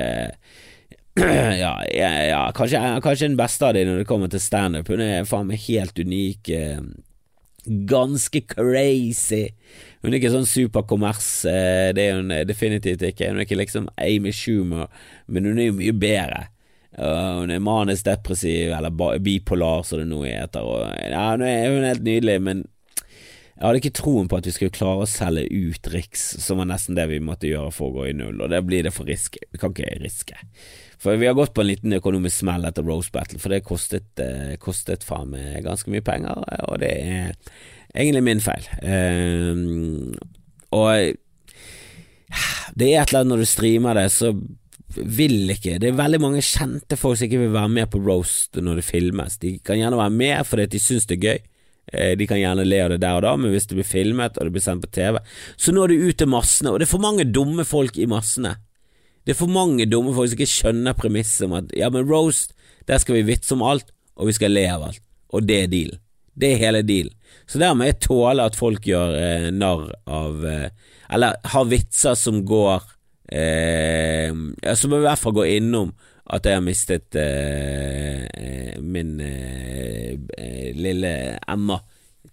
ja, 1.62 1.74
ja, 1.94 2.12
ja 2.26 2.44
kanskje, 2.56 2.80
kanskje, 3.04 3.28
den 3.28 3.38
beste 3.38 3.68
av 3.68 3.76
dem 3.76 3.88
når 3.88 4.02
det 4.02 4.08
kommer 4.10 4.30
til 4.30 4.42
standup. 4.42 4.90
Hun 4.90 5.02
er 5.04 5.28
faen 5.28 5.46
meg 5.48 5.62
helt 5.68 5.98
unik. 5.98 6.50
Ganske 7.88 8.42
crazy. 8.50 9.44
Hun 10.02 10.10
er 10.10 10.18
ikke 10.18 10.34
sånn 10.34 10.48
superkommers, 10.48 11.28
det 11.46 12.02
er 12.02 12.18
hun 12.18 12.34
definitivt 12.44 13.06
ikke. 13.06 13.30
Hun 13.30 13.38
er 13.38 13.46
ikke 13.46 13.60
liksom 13.62 13.86
Amy 13.94 14.34
Schumer, 14.36 14.90
men 15.30 15.46
hun 15.48 15.62
er 15.62 15.70
jo 15.70 15.78
mye 15.78 15.94
bedre. 15.96 16.42
Uh, 16.94 17.40
hun 17.40 17.50
er 17.50 17.62
manisk 17.64 18.06
depressiv, 18.06 18.70
eller 18.76 19.18
bipolar, 19.22 19.82
som 19.82 20.00
det 20.00 20.06
nå 20.10 20.22
heter. 20.26 20.62
Og, 20.62 20.86
ja, 21.10 21.26
hun, 21.34 21.42
er, 21.46 21.90
helt 21.90 22.06
nydelig, 22.06 22.38
men 22.44 22.62
jeg 23.54 23.62
hadde 23.68 23.80
ikke 23.80 23.94
troen 23.94 24.28
på 24.30 24.38
at 24.38 24.48
vi 24.48 24.52
skulle 24.54 24.74
klare 24.74 25.04
å 25.04 25.10
selge 25.10 25.46
ut 25.46 25.86
Riks, 25.92 26.24
som 26.42 26.58
var 26.58 26.66
nesten 26.70 26.98
det 26.98 27.06
vi 27.10 27.20
måtte 27.22 27.46
gjøre 27.46 27.70
for 27.74 27.90
å 27.90 28.00
gå 28.00 28.08
i 28.10 28.16
null, 28.18 28.40
og 28.42 28.50
det 28.50 28.60
blir 28.66 28.86
det 28.86 28.92
for 28.94 29.06
riske. 29.06 29.44
Vi 29.54 29.60
kan 29.62 29.74
ikke 29.74 30.00
riske. 30.02 30.38
For 30.98 31.20
vi 31.20 31.28
har 31.28 31.36
gått 31.38 31.54
på 31.54 31.62
en 31.62 31.68
liten 31.68 31.94
økonomisk 31.94 32.42
smell 32.42 32.66
etter 32.66 32.86
Rose 32.86 33.12
Battle, 33.14 33.38
for 33.42 33.54
det 33.54 33.62
kostet, 33.66 34.08
eh, 34.22 34.56
kostet 34.62 35.06
faen 35.06 35.30
meg 35.34 35.62
ganske 35.66 35.92
mye 35.92 36.02
penger, 36.02 36.42
og 36.66 36.80
det 36.82 36.90
er 36.98 37.34
egentlig 37.94 38.24
min 38.26 38.42
feil. 38.42 38.66
Uh, 38.82 40.18
og 40.74 41.14
det 42.74 42.90
er 42.90 43.02
et 43.02 43.12
eller 43.12 43.22
annet 43.22 43.32
når 43.34 43.44
du 43.44 43.50
streamer 43.50 43.98
det, 44.00 44.08
så 44.10 44.32
vil 44.96 45.50
ikke 45.54 45.78
Det 45.82 45.90
er 45.90 45.98
veldig 45.98 46.20
mange 46.22 46.42
kjente 46.44 46.96
folk 46.98 47.18
som 47.18 47.28
ikke 47.28 47.42
vil 47.42 47.54
være 47.54 47.72
med 47.72 47.90
på 47.92 48.00
roast 48.04 48.56
når 48.60 48.80
det 48.80 48.86
filmes. 48.86 49.38
De 49.42 49.56
kan 49.64 49.78
gjerne 49.80 49.98
være 50.00 50.14
med 50.14 50.46
fordi 50.48 50.66
de 50.74 50.80
syns 50.82 51.08
det 51.10 51.18
er 51.18 51.24
gøy. 51.24 51.42
Eh, 51.92 52.12
de 52.18 52.26
kan 52.26 52.40
gjerne 52.40 52.66
le 52.66 52.80
av 52.84 52.92
det 52.94 53.00
der 53.02 53.18
og 53.18 53.24
da, 53.26 53.34
men 53.36 53.52
hvis 53.52 53.68
det 53.70 53.78
blir 53.78 53.88
filmet 53.88 54.38
og 54.38 54.48
det 54.48 54.54
blir 54.54 54.64
sendt 54.64 54.86
på 54.86 54.92
TV, 54.94 55.18
så 55.56 55.74
når 55.74 55.92
det 55.92 55.98
ut 56.00 56.20
til 56.22 56.30
massene, 56.32 56.72
og 56.72 56.80
det 56.80 56.88
er 56.88 56.94
for 56.94 57.04
mange 57.04 57.26
dumme 57.28 57.66
folk 57.68 57.98
i 58.00 58.08
massene. 58.10 58.54
Det 59.24 59.34
er 59.34 59.40
for 59.40 59.52
mange 59.52 59.86
dumme 59.88 60.14
folk 60.16 60.30
som 60.30 60.38
ikke 60.38 60.52
skjønner 60.52 60.96
premisset 60.96 61.46
om 61.46 61.58
at 61.60 61.74
ja, 61.76 61.90
men 61.92 62.08
roast, 62.08 62.52
der 62.88 63.00
skal 63.00 63.18
vi 63.18 63.28
vitse 63.28 63.54
om 63.56 63.64
alt, 63.64 63.92
og 64.16 64.28
vi 64.28 64.36
skal 64.36 64.52
le 64.52 64.64
av 64.70 64.88
alt. 64.90 65.04
Og 65.34 65.46
det 65.48 65.62
er 65.64 65.70
dealen. 65.72 66.00
Det 66.34 66.50
er 66.52 66.60
hele 66.60 66.82
dealen. 66.86 67.14
Så 67.46 67.60
dermed 67.60 67.88
jeg 67.90 68.00
tåler 68.06 68.48
at 68.48 68.56
folk 68.58 68.86
gjør 68.88 69.14
eh, 69.18 69.48
narr 69.52 69.90
av 70.08 70.44
eh, 70.48 70.68
Eller 71.12 71.36
har 71.52 71.66
vitser 71.68 72.16
som 72.18 72.40
går 72.48 72.82
eh, 73.34 74.74
Så 74.74 74.88
må 74.88 74.98
vi 74.98 75.04
i 75.04 75.10
hvert 75.10 75.22
fall 75.22 75.36
gå 75.36 75.46
innom 75.56 75.92
at 76.24 76.46
jeg 76.48 76.56
har 76.56 76.64
mistet 76.64 77.16
eh, 77.20 78.24
eh 78.24 78.78
min 78.80 79.18
eh, 79.20 80.14
eh, 80.38 80.70
lille 80.76 81.10
Emma 81.48 81.80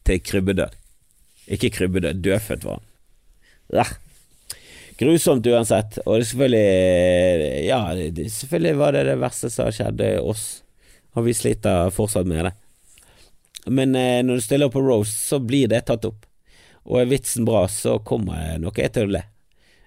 til 0.08 0.22
krybbedød. 0.24 0.78
Ikke 1.52 1.72
krybbedød, 1.74 2.22
dødfødt 2.24 2.66
var 2.66 2.80
han. 2.80 2.88
Ja. 3.72 3.86
Grusomt 5.02 5.48
uansett, 5.48 5.98
og 6.06 6.20
det 6.20 6.28
selvfølgelig 6.30 7.66
Ja, 7.66 7.82
det, 7.96 8.32
selvfølgelig 8.32 8.78
var 8.78 8.92
det 8.96 9.06
det 9.10 9.20
verste 9.20 9.50
som 9.50 9.68
har 9.68 9.76
skjedd 9.76 10.04
oss, 10.22 10.62
og 11.16 11.26
vi 11.26 11.34
sliter 11.34 11.90
fortsatt 11.90 12.30
med 12.30 12.46
det. 12.46 12.54
Men 13.66 13.96
eh, 13.96 14.22
når 14.24 14.40
du 14.40 14.46
stiller 14.46 14.70
opp 14.70 14.78
på 14.78 14.86
Rose, 14.86 15.12
så 15.12 15.40
blir 15.40 15.68
det 15.72 15.86
tatt 15.90 16.06
opp, 16.08 16.26
og 16.86 17.02
er 17.02 17.12
vitsen 17.12 17.46
bra, 17.46 17.68
så 17.70 18.00
kommer 18.00 18.58
nok 18.62 18.80
jeg 18.82 18.94
til 18.96 19.10
å 19.10 19.16
le. 19.18 19.26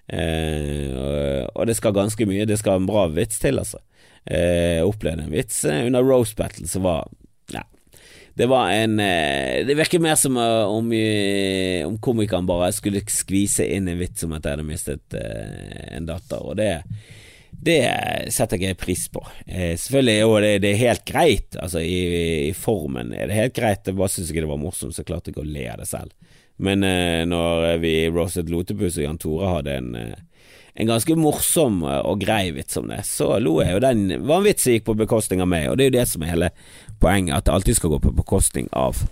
Eh, 0.07 1.45
og 1.55 1.65
det 1.69 1.77
skal 1.79 1.95
ganske 1.95 2.27
mye, 2.29 2.45
det 2.45 2.59
skal 2.61 2.81
en 2.81 2.89
bra 2.89 3.07
vits 3.13 3.41
til, 3.41 3.59
altså. 3.61 3.81
Eh, 4.25 4.81
opplevde 4.85 5.25
en 5.25 5.33
vits 5.33 5.63
eh, 5.69 5.85
under 5.85 6.05
Rose 6.05 6.33
Battle 6.37 6.65
som 6.65 6.81
var 6.81 7.05
Ja, 7.53 7.61
det 8.33 8.47
var 8.49 8.71
en 8.73 8.95
eh, 8.97 9.59
Det 9.67 9.75
virker 9.77 10.01
mer 10.01 10.15
som 10.17 10.39
eh, 10.41 10.63
om, 10.65 10.89
om 11.85 11.99
komikeren 12.01 12.49
bare 12.49 12.71
skulle 12.73 13.03
skvise 13.05 13.67
inn 13.69 13.85
en 13.91 14.01
vits 14.01 14.25
om 14.25 14.33
at 14.33 14.47
jeg 14.47 14.57
hadde 14.57 14.65
mistet 14.65 15.19
en 15.19 16.09
datter, 16.09 16.41
og 16.41 16.57
det 16.57 16.71
det 17.65 17.81
setter 18.33 18.61
jeg 18.61 18.77
pris 18.77 19.07
på. 19.09 19.21
Eh, 19.47 19.73
selvfølgelig 19.79 20.15
er 20.21 20.43
det, 20.43 20.51
det 20.63 20.71
er 20.71 20.81
helt 20.81 21.05
greit, 21.07 21.55
altså 21.61 21.81
i, 21.81 22.49
i, 22.49 22.53
formen 22.57 23.13
er 23.15 23.29
det 23.29 23.39
helt 23.39 23.55
greit, 23.55 23.87
jeg 23.87 23.97
bare 23.97 24.11
syns 24.11 24.31
ikke 24.31 24.43
det 24.43 24.51
var 24.51 24.61
morsomt, 24.61 24.95
så 24.95 25.05
klarte 25.07 25.31
jeg 25.31 25.41
å 25.41 25.47
le 25.47 25.65
av 25.71 25.81
det 25.81 25.87
selv. 25.89 26.11
Men 26.57 26.83
eh, 26.83 27.25
når 27.27 27.77
vi 27.83 27.95
roastet 28.09 28.49
Lotepus 28.51 28.97
og 28.97 29.03
Jan 29.03 29.19
Tore 29.19 29.49
hadde 29.57 29.75
en, 29.75 29.95
eh, 29.99 30.13
en 30.75 30.87
ganske 30.87 31.17
morsom 31.19 31.81
eh, 31.83 32.01
og 32.07 32.21
grei 32.23 32.51
vits 32.55 32.77
om 32.79 32.87
det, 32.91 33.01
så 33.07 33.33
lo 33.43 33.57
jeg, 33.63 33.75
og 33.75 33.83
den 33.83 34.27
var 34.27 34.39
en 34.39 34.47
vits 34.47 34.63
som 34.63 34.75
gikk 34.75 34.87
på 34.87 34.97
bekostning 35.03 35.43
av 35.43 35.51
meg, 35.51 35.67
og 35.69 35.77
det 35.77 35.85
er 35.85 35.91
jo 35.91 35.97
det 35.97 36.05
som 36.11 36.23
er 36.23 36.31
hele 36.31 36.51
poenget, 37.03 37.35
at 37.35 37.47
det 37.47 37.55
alltid 37.55 37.79
skal 37.79 37.95
gå 37.95 37.99
på 38.05 38.13
bekostning 38.21 38.69
av, 38.71 39.03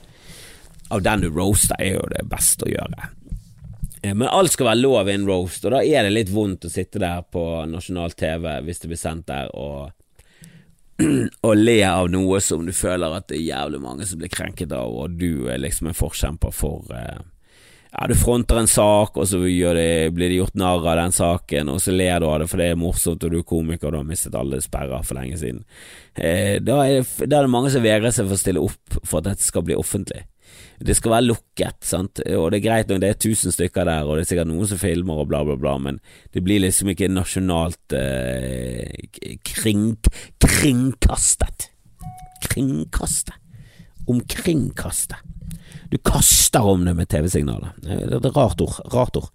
av 0.89 1.03
den 1.03 1.25
du 1.25 1.29
roaster, 1.31 1.75
er 1.79 1.97
jo 1.97 2.07
det 2.15 2.23
beste 2.31 2.67
å 2.67 2.71
gjøre. 2.71 3.09
Eh, 4.03 4.13
men 4.13 4.29
alt 4.29 4.55
skal 4.55 4.71
være 4.71 4.83
lov 4.83 5.11
i 5.11 5.17
en 5.17 5.27
roast, 5.27 5.67
og 5.67 5.75
da 5.75 5.83
er 5.83 6.07
det 6.07 6.15
litt 6.15 6.31
vondt 6.31 6.69
å 6.69 6.71
sitte 6.71 7.03
der 7.03 7.27
på 7.27 7.43
nasjonal 7.67 8.15
TV 8.15 8.47
hvis 8.63 8.83
det 8.83 8.93
blir 8.93 9.03
sendt 9.03 9.27
der, 9.31 9.51
og 9.51 9.91
og 11.47 11.53
le 11.57 11.79
av 11.89 12.07
noe 12.13 12.39
som 12.43 12.63
du 12.67 12.71
føler 12.75 13.15
at 13.17 13.27
det 13.27 13.39
er 13.39 13.47
jævlig 13.47 13.79
mange 13.81 14.05
som 14.07 14.19
blir 14.21 14.31
krenket 14.31 14.71
av, 14.71 14.93
og 14.93 15.15
du 15.19 15.49
er 15.51 15.59
liksom 15.59 15.89
en 15.89 15.97
forkjemper 15.97 16.53
for 16.53 16.85
ja, 17.93 18.07
du 18.07 18.15
fronter 18.17 18.57
en 18.57 18.67
sak, 18.67 19.17
og 19.21 19.27
så 19.29 19.37
det, 19.37 20.13
blir 20.15 20.31
det 20.31 20.39
gjort 20.39 20.55
narr 20.57 20.81
av 20.81 20.97
den 20.97 21.13
saken, 21.13 21.69
og 21.69 21.81
så 21.81 21.93
ler 21.93 22.19
du 22.19 22.25
av 22.25 22.39
det 22.41 22.47
for 22.49 22.61
det 22.61 22.71
er 22.71 22.79
morsomt, 22.79 23.21
og 23.21 23.33
du 23.33 23.37
er 23.37 23.45
komiker, 23.45 23.87
og 23.87 23.93
du 23.93 23.97
har 23.99 24.07
mistet 24.07 24.37
alle 24.37 24.61
sperrer 24.65 25.05
for 25.05 25.19
lenge 25.19 25.37
siden. 25.37 25.61
Eh, 26.17 26.57
da, 26.57 26.79
er 26.81 27.03
det, 27.03 27.27
da, 27.27 27.37
er 27.37 27.45
det, 27.45 27.51
mange 27.53 27.69
som 27.69 27.83
vegrer 27.85 28.13
seg 28.15 28.25
for 28.25 28.33
å 28.33 28.41
stille 28.41 28.63
opp 28.65 28.97
for 29.03 29.19
at 29.19 29.27
dette 29.29 29.45
skal 29.45 29.65
bli 29.67 29.77
offentlig. 29.77 30.23
Det 30.83 30.95
skal 30.97 31.13
være 31.13 31.27
lukket, 31.27 31.77
sant, 31.85 32.21
og 32.33 32.47
det 32.49 32.59
er 32.59 32.65
greit 32.65 32.89
når 32.89 33.03
det 33.03 33.11
er 33.13 33.19
tusen 33.27 33.53
stykker 33.53 33.85
der, 33.85 34.07
og 34.07 34.17
det 34.17 34.25
er 34.25 34.29
sikkert 34.31 34.49
noen 34.49 34.71
som 34.71 34.81
filmer 34.81 35.21
og 35.21 35.29
bla, 35.29 35.43
bla, 35.45 35.57
bla, 35.61 35.75
men 35.85 35.99
det 36.33 36.41
blir 36.45 36.63
liksom 36.65 36.89
ikke 36.95 37.11
nasjonalt 37.13 37.93
eh, 37.99 39.37
kring, 39.53 39.85
kringkastet. 40.41 41.69
Kringkastet. 42.49 43.37
Omkringkastet. 44.09 45.32
Du 45.93 45.99
kaster 46.01 46.65
om 46.65 46.85
det 46.85 46.95
med 46.97 47.05
TV-signalet. 47.05 47.75
Det 47.77 47.99
er 48.01 48.15
et 48.17 48.31
rart 48.33 48.61
ord. 48.65 48.79
Rart 48.89 49.17
ord. 49.19 49.27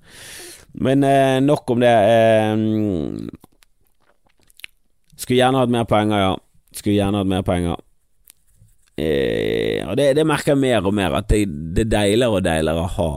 Men 0.74 1.04
eh, 1.06 1.36
nok 1.38 1.70
om 1.70 1.84
det. 1.84 1.92
Eh, 1.94 2.56
skulle 5.14 5.38
gjerne 5.38 5.60
hatt 5.62 5.70
mer 5.70 5.86
penger, 5.86 6.24
ja. 6.24 6.32
Skulle 6.74 6.96
gjerne 6.96 7.20
hatt 7.22 7.30
mer 7.30 7.44
penger. 7.46 7.78
Eh, 8.98 9.86
og 9.86 9.94
det, 10.00 10.08
det, 10.18 10.26
merker 10.26 10.56
jeg 10.56 10.62
mer 10.64 10.90
og 10.90 10.98
mer, 10.98 11.14
at 11.20 11.30
det, 11.30 11.44
det 11.46 11.84
er 11.86 11.92
deiligere 11.92 12.40
og 12.40 12.46
deiligere 12.48 12.82
å 12.88 12.94
ha 12.96 13.10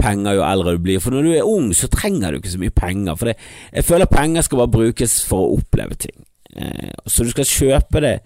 penger 0.00 0.38
jo 0.38 0.46
eldre 0.48 0.72
du 0.78 0.84
blir. 0.88 1.02
For 1.04 1.12
når 1.12 1.28
du 1.28 1.32
er 1.34 1.52
ung, 1.52 1.68
så 1.76 1.92
trenger 1.92 2.32
du 2.32 2.40
ikke 2.40 2.54
så 2.54 2.62
mye 2.62 2.78
penger. 2.78 3.18
For 3.20 3.28
det, 3.28 3.36
jeg 3.68 3.88
føler 3.90 4.16
penger 4.16 4.48
skal 4.48 4.62
bare 4.64 4.76
brukes 4.78 5.18
for 5.28 5.44
å 5.44 5.58
oppleve 5.58 6.00
ting. 6.08 6.16
Eh, 6.56 6.88
så 7.04 7.28
du 7.28 7.36
skal 7.36 7.52
kjøpe 7.52 8.00
det 8.00 8.16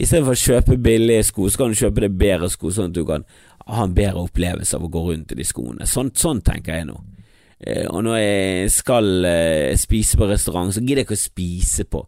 Istedenfor 0.00 0.36
å 0.36 0.42
kjøpe 0.42 0.78
billige 0.80 1.26
sko, 1.28 1.48
så 1.50 1.60
kan 1.60 1.72
du 1.72 1.78
kjøpe 1.78 2.06
det 2.06 2.12
bedre 2.16 2.48
sko, 2.52 2.72
sånn 2.72 2.90
at 2.90 2.96
du 2.96 3.02
kan 3.08 3.26
ha 3.70 3.84
en 3.84 3.96
bedre 3.96 4.24
opplevelse 4.24 4.78
av 4.78 4.86
å 4.86 4.92
gå 4.92 5.02
rundt 5.10 5.34
i 5.34 5.38
de 5.38 5.46
skoene. 5.46 5.88
Sånn, 5.88 6.12
sånn 6.16 6.40
tenker 6.46 6.78
jeg 6.78 6.88
nå. 6.88 6.96
Eh, 7.60 7.84
og 7.90 8.06
når 8.06 8.16
jeg 8.22 8.72
skal 8.72 9.28
eh, 9.28 9.76
spise 9.78 10.16
på 10.16 10.30
restaurant, 10.30 10.72
så 10.72 10.80
gidder 10.80 11.02
jeg 11.02 11.10
ikke 11.10 11.20
å 11.20 11.28
spise 11.28 11.86
på 11.90 12.06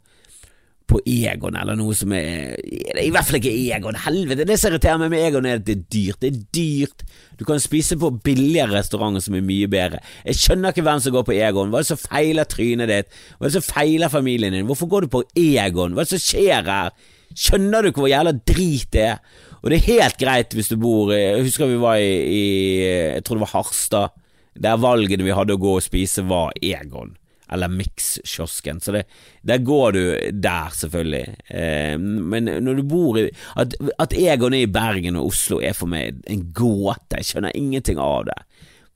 på 0.93 0.99
Egon 1.09 1.57
eller 1.57 1.77
noe 1.79 1.95
som 1.97 2.13
er 2.13 2.57
i 3.01 3.11
hvert 3.13 3.25
fall 3.25 3.39
ikke 3.39 3.53
Egon. 3.73 3.97
Helvete, 4.05 4.47
det 4.49 4.59
som 4.61 4.73
irriterer 4.73 5.01
meg 5.01 5.13
med 5.15 5.25
Egon, 5.25 5.49
er 5.49 5.61
at 5.61 5.65
det 5.67 5.77
er 5.79 5.87
dyrt. 5.95 6.19
Det 6.21 6.29
er 6.29 6.43
dyrt. 6.59 7.05
Du 7.39 7.47
kan 7.49 7.63
spise 7.63 7.97
på 8.01 8.11
billigere 8.25 8.75
restauranter 8.75 9.25
som 9.25 9.39
er 9.39 9.47
mye 9.47 9.71
bedre. 9.73 10.03
Jeg 10.27 10.41
skjønner 10.43 10.75
ikke 10.75 10.85
hvem 10.87 11.01
som 11.05 11.17
går 11.17 11.27
på 11.29 11.37
Egon. 11.39 11.73
Hva 11.73 11.81
er 11.81 11.87
det 11.87 11.93
som 11.95 12.03
feiler 12.03 12.51
trynet 12.51 12.93
ditt? 12.93 13.19
Hva 13.39 13.47
er 13.47 13.53
det 13.53 13.57
som 13.57 13.69
feiler 13.69 14.13
familien 14.13 14.57
din? 14.57 14.69
Hvorfor 14.69 14.91
går 14.93 15.07
du 15.07 15.13
på 15.17 15.25
Egon? 15.39 15.97
Hva 15.97 16.05
er 16.05 16.11
det 16.11 16.17
som 16.17 16.27
skjer 16.27 16.69
her? 16.69 16.93
Skjønner 17.39 17.83
du 17.83 17.91
ikke 17.91 18.05
hvor 18.05 18.13
jævla 18.13 18.35
drit 18.37 18.91
det 18.95 19.07
er? 19.15 19.25
Og 19.63 19.71
det 19.71 19.79
er 19.79 19.89
helt 19.93 20.19
greit 20.19 20.55
hvis 20.57 20.73
du 20.73 20.77
bor 20.83 21.13
i 21.15 21.21
Jeg 21.21 21.47
husker 21.47 21.71
vi 21.71 21.81
var 21.81 22.01
i, 22.03 22.13
i 22.13 22.45
Jeg 22.83 23.25
tror 23.25 23.39
det 23.39 23.47
var 23.47 23.57
Harstad, 23.57 24.15
der 24.59 24.81
valgene 24.83 25.27
vi 25.27 25.35
hadde 25.35 25.57
å 25.57 25.61
gå 25.61 25.77
og 25.79 25.85
spise, 25.85 26.25
var 26.29 26.53
Egon. 26.61 27.15
Eller 27.53 27.69
Mix-kiosken. 27.69 28.81
Så 28.81 28.95
det, 28.97 29.05
der 29.45 29.63
går 29.65 29.93
du 29.93 30.03
der, 30.33 30.73
selvfølgelig. 30.77 31.37
Eh, 31.53 31.95
men 32.01 32.49
når 32.65 32.81
du 32.81 32.83
bor 32.89 33.19
i 33.21 33.27
at, 33.61 33.77
at 34.01 34.17
Egon 34.17 34.57
er 34.57 34.67
i 34.67 34.73
Bergen 34.73 35.21
og 35.21 35.31
Oslo, 35.33 35.61
er 35.61 35.77
for 35.77 35.91
meg 35.93 36.21
en 36.33 36.47
gåte. 36.57 37.21
Jeg 37.21 37.29
skjønner 37.29 37.57
ingenting 37.57 38.01
av 38.01 38.27
det. 38.29 38.39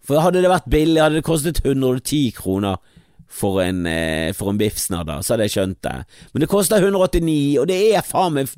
For 0.07 0.23
hadde 0.23 0.45
det 0.45 0.53
vært 0.53 0.71
billig, 0.71 1.03
hadde 1.03 1.21
det 1.21 1.27
kostet 1.27 1.61
110 1.65 2.37
kroner 2.37 2.81
for 3.29 3.61
en, 3.63 3.87
eh, 3.87 4.33
for 4.33 4.51
en 4.51 4.59
biffsnadder, 4.59 5.23
så 5.23 5.35
hadde 5.35 5.49
jeg 5.49 5.57
skjønt 5.57 5.83
det. 5.85 5.97
Men 6.33 6.43
det 6.45 6.49
koster 6.51 6.83
189, 6.83 7.59
og 7.61 7.69
det 7.69 7.79
er 7.95 8.07
faen 8.07 8.37
meg 8.37 8.53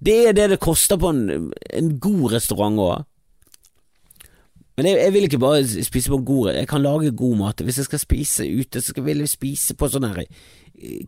Det 0.00 0.16
er 0.28 0.32
det 0.32 0.50
det 0.50 0.60
koster 0.60 0.96
på 0.96 1.10
en, 1.10 1.52
en 1.74 1.98
god 2.00 2.32
restaurant 2.32 2.78
òg. 2.78 3.04
Men 4.76 4.86
jeg, 4.86 4.96
jeg, 5.02 5.12
vil 5.12 5.26
ikke 5.26 5.38
bare 5.42 5.82
spise 5.84 6.08
på 6.08 6.22
god 6.24 6.54
Jeg 6.54 6.68
kan 6.68 6.80
lage 6.82 7.10
god 7.12 7.36
mat. 7.36 7.60
Hvis 7.60 7.76
jeg 7.76 7.84
skal 7.84 7.98
spise 7.98 8.46
ute, 8.48 8.80
så 8.80 8.94
skal 8.94 9.08
jeg 9.08 9.28
spise 9.28 9.74
på 9.76 9.88
sånn 9.92 10.08
her 10.08 10.24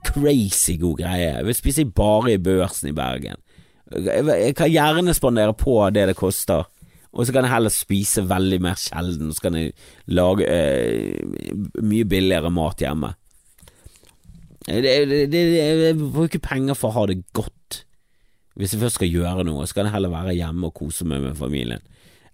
crazy 0.05 0.77
god 0.81 0.99
greie. 1.01 1.31
Jeg 1.31 1.47
vil 1.47 1.57
spise 1.57 1.85
bare 1.89 2.35
i 2.35 2.43
Børsen 2.43 2.91
i 2.91 2.97
Bergen. 2.97 3.41
Jeg, 3.93 4.27
jeg 4.29 4.57
kan 4.57 4.71
gjerne 4.73 5.15
spandere 5.15 5.55
på 5.57 5.79
det 5.95 6.09
det 6.11 6.17
koster. 6.19 6.69
Og 7.13 7.27
så 7.27 7.35
kan 7.35 7.45
jeg 7.45 7.53
heller 7.53 7.73
spise 7.73 8.25
veldig 8.25 8.59
mer 8.65 8.79
sjelden, 8.81 9.29
og 9.29 9.37
så 9.37 9.47
kan 9.47 9.59
jeg 9.59 9.75
lage 10.17 10.47
eh, 10.49 11.19
mye 11.85 12.07
billigere 12.09 12.53
mat 12.55 12.81
hjemme. 12.81 13.13
Det, 14.63 15.35
jeg 15.35 15.97
bruker 15.99 16.41
penger 16.41 16.79
for 16.79 16.93
å 16.93 17.01
ha 17.01 17.07
det 17.11 17.19
godt. 17.37 17.83
Hvis 18.57 18.73
jeg 18.75 18.83
først 18.83 19.01
skal 19.01 19.13
gjøre 19.13 19.45
noe, 19.49 19.67
så 19.67 19.77
kan 19.77 19.89
jeg 19.89 19.97
heller 19.97 20.13
være 20.13 20.37
hjemme 20.39 20.69
og 20.69 20.77
kose 20.77 21.07
meg 21.09 21.25
med 21.25 21.37
familien 21.37 21.83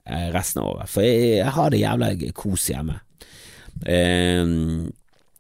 eh, 0.05 0.29
resten 0.35 0.63
av 0.63 0.73
året. 0.75 0.93
For 0.93 1.07
jeg, 1.07 1.39
jeg 1.41 1.55
har 1.59 1.75
det 1.75 1.83
jævla 1.83 2.13
kos 2.39 2.69
hjemme. 2.71 2.99
Eh, 3.87 4.55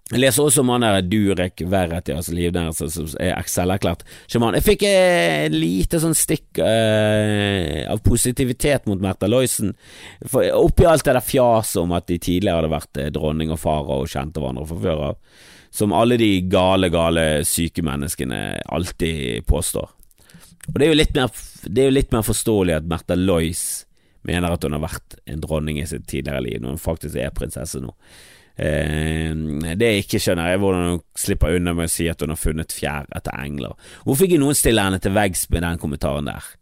jeg 0.09 0.23
leser 0.23 0.47
også 0.47 0.63
om 0.63 0.71
han 0.73 0.87
der 0.87 1.05
Durek 1.05 1.61
Verret 1.69 2.09
liv 2.33 2.57
altså 2.57 2.87
som 2.89 3.11
er 3.21 3.35
Excel-erklært 3.37 4.07
sjaman. 4.25 4.57
Jeg 4.57 4.65
fikk 4.65 4.85
et 4.89 5.53
lite 5.53 6.01
sånn 6.01 6.17
stikk 6.17 6.61
uh, 6.63 7.85
av 7.93 8.01
positivitet 8.07 8.89
mot 8.89 9.03
Märtha 9.05 9.29
Loisen. 9.29 9.75
Oppi 10.33 10.89
alt 10.89 11.05
det 11.05 11.13
der 11.19 11.25
fjaset 11.25 11.83
om 11.83 11.93
at 11.93 12.09
de 12.09 12.17
tidligere 12.17 12.63
hadde 12.63 12.73
vært 12.73 13.03
eh, 13.03 13.11
dronning 13.13 13.53
og 13.53 13.61
far 13.61 13.91
og 13.99 14.09
kjente 14.09 14.41
hverandre 14.41 14.65
fra 14.71 14.81
før 14.87 15.05
av, 15.11 15.21
som 15.77 15.93
alle 15.93 16.17
de 16.21 16.31
gale, 16.49 16.89
gale 16.95 17.27
syke 17.45 17.85
menneskene 17.85 18.41
alltid 18.65 19.45
påstår. 19.51 19.93
Og 20.73 20.81
det 20.81 20.89
er 20.89 20.93
jo 20.95 21.01
litt 21.03 21.15
mer, 21.21 21.37
er 21.69 21.91
jo 21.91 21.97
litt 21.99 22.17
mer 22.17 22.25
forståelig 22.25 22.79
at 22.79 22.89
Märtha 22.89 23.21
Lois 23.21 23.67
mener 24.29 24.57
at 24.57 24.65
hun 24.65 24.77
har 24.77 24.87
vært 24.89 25.21
en 25.29 25.45
dronning 25.45 25.83
i 25.83 25.87
sitt 25.89 26.09
tidligere 26.09 26.41
liv, 26.49 26.59
når 26.63 26.79
hun 26.79 26.85
faktisk 26.89 27.21
er 27.21 27.37
prinsesse 27.37 27.85
nå. 27.85 27.93
Eh, 28.59 29.35
det 29.79 29.91
jeg 29.93 30.05
ikke 30.05 30.23
skjønner, 30.23 30.51
er 30.51 30.63
hvordan 30.63 30.89
hun 30.93 31.03
slipper 31.19 31.55
unna 31.55 31.77
med 31.79 31.87
å 31.87 31.93
si 31.93 32.09
at 32.11 32.23
hun 32.25 32.35
har 32.35 32.41
funnet 32.41 32.75
fjær 32.75 33.07
etter 33.15 33.37
engler. 33.39 33.77
Hvorfor 34.05 34.27
ikke 34.27 34.41
noen 34.43 34.59
stille 34.59 34.83
henne 34.83 34.99
til 35.03 35.15
veggs 35.15 35.47
med 35.53 35.63
den 35.67 35.79
kommentaren 35.83 36.31
der? 36.31 36.55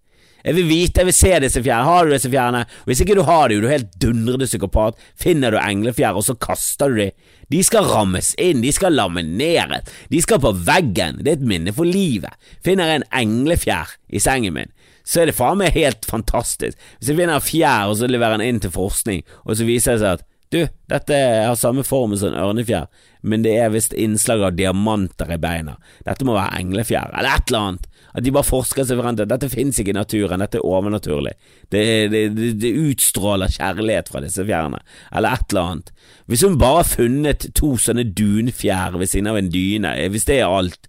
Jeg 0.46 0.54
vil 0.54 0.68
vite, 0.68 1.00
jeg 1.00 1.08
vil 1.08 1.16
se 1.16 1.30
disse 1.42 1.60
fjærene. 1.62 1.90
Har 1.90 2.04
du 2.06 2.12
disse 2.12 2.30
fjærene? 2.30 2.60
Hvis 2.86 3.00
ikke 3.02 3.16
du 3.18 3.24
har 3.26 3.48
dem, 3.50 3.64
du 3.64 3.66
er 3.66 3.80
helt 3.80 3.96
dundrende 4.02 4.46
psykopat. 4.46 5.00
Finner 5.18 5.50
du 5.50 5.58
englefjær, 5.58 6.14
og 6.14 6.22
så 6.22 6.36
kaster 6.38 6.92
du 6.92 7.00
dem. 7.00 7.16
De 7.50 7.62
skal 7.66 7.86
rammes 7.90 8.32
inn, 8.42 8.62
de 8.62 8.70
skal 8.74 8.94
lamineres, 8.94 9.90
de 10.10 10.20
skal 10.22 10.38
på 10.42 10.52
veggen. 10.66 11.18
Det 11.22 11.32
er 11.32 11.40
et 11.40 11.48
minne 11.50 11.74
for 11.74 11.86
livet. 11.86 12.34
Finner 12.62 12.90
jeg 12.90 13.00
en 13.00 13.08
englefjær 13.22 13.96
i 14.14 14.22
sengen 14.22 14.54
min, 14.54 14.72
så 15.06 15.22
er 15.22 15.30
det 15.30 15.36
faen 15.38 15.58
meg 15.60 15.74
helt 15.74 16.06
fantastisk. 16.10 16.78
Hvis 16.98 17.10
jeg 17.10 17.18
finner 17.18 17.38
en 17.38 17.46
fjær, 17.46 17.90
og 17.90 17.98
så 17.98 18.10
leverer 18.10 18.38
den 18.38 18.46
inn 18.46 18.62
til 18.62 18.74
forskning, 18.74 19.22
og 19.46 19.58
så 19.58 19.66
viser 19.66 19.94
det 19.94 20.02
seg 20.02 20.18
at 20.18 20.26
du, 20.54 20.60
dette 20.90 21.16
har 21.18 21.56
samme 21.58 21.82
form 21.86 22.14
som 22.18 22.30
en 22.30 22.38
ørnefjær, 22.38 22.86
men 23.26 23.42
det 23.42 23.56
er 23.58 23.72
visst 23.74 23.96
innslag 23.98 24.44
av 24.46 24.54
diamanter 24.54 25.32
i 25.34 25.38
beina. 25.42 25.74
Dette 26.06 26.26
må 26.26 26.36
være 26.36 26.60
englefjær, 26.60 27.10
eller 27.10 27.34
et 27.34 27.50
eller 27.50 27.70
annet. 27.70 27.88
At 28.16 28.24
de 28.24 28.32
bare 28.32 28.48
forsker 28.48 28.86
seg 28.88 29.00
frem 29.00 29.18
til 29.18 29.28
dette 29.28 29.50
finnes 29.52 29.76
ikke 29.82 29.92
i 29.92 29.96
naturen, 29.96 30.40
dette 30.40 30.60
er 30.60 30.68
overnaturlig. 30.68 31.34
Det, 31.72 31.82
det, 32.12 32.22
det, 32.36 32.52
det, 32.62 32.72
utstråler 32.86 33.52
kjærlighet 33.58 34.08
fra 34.12 34.22
disse 34.24 34.46
fjærene, 34.46 34.80
eller 35.12 35.36
et 35.36 35.50
eller 35.50 35.72
annet. 35.72 35.92
Hvis 36.30 36.46
hun 36.46 36.56
bare 36.62 36.80
har 36.80 36.88
funnet 36.94 37.50
to 37.58 37.74
sånne 37.82 38.06
dunfjær 38.16 38.96
ved 38.96 39.12
siden 39.12 39.32
av 39.32 39.40
en 39.42 39.52
dyne, 39.52 39.92
eh, 39.98 40.08
hvis 40.12 40.30
det 40.30 40.40
er 40.40 40.48
alt, 40.48 40.88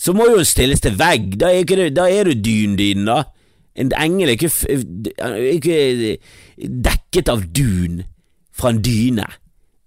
så 0.00 0.14
må 0.16 0.28
jo 0.28 0.38
hun 0.38 0.48
stilles 0.48 0.84
til 0.84 1.00
vegg, 1.00 1.34
da 1.40 1.50
er, 1.50 1.64
ikke, 1.64 1.90
da 1.96 2.06
er 2.08 2.30
du 2.30 2.36
dyndynen, 2.36 3.08
da. 3.08 3.24
En 3.80 3.90
engel 3.96 4.32
er 4.32 4.36
ikke, 4.36 4.52
er 5.16 5.36
ikke 5.56 6.16
dekket 6.84 7.30
av 7.32 7.44
dun 7.56 8.02
fra 8.60 8.74
en 8.74 8.82
dyne. 8.84 9.26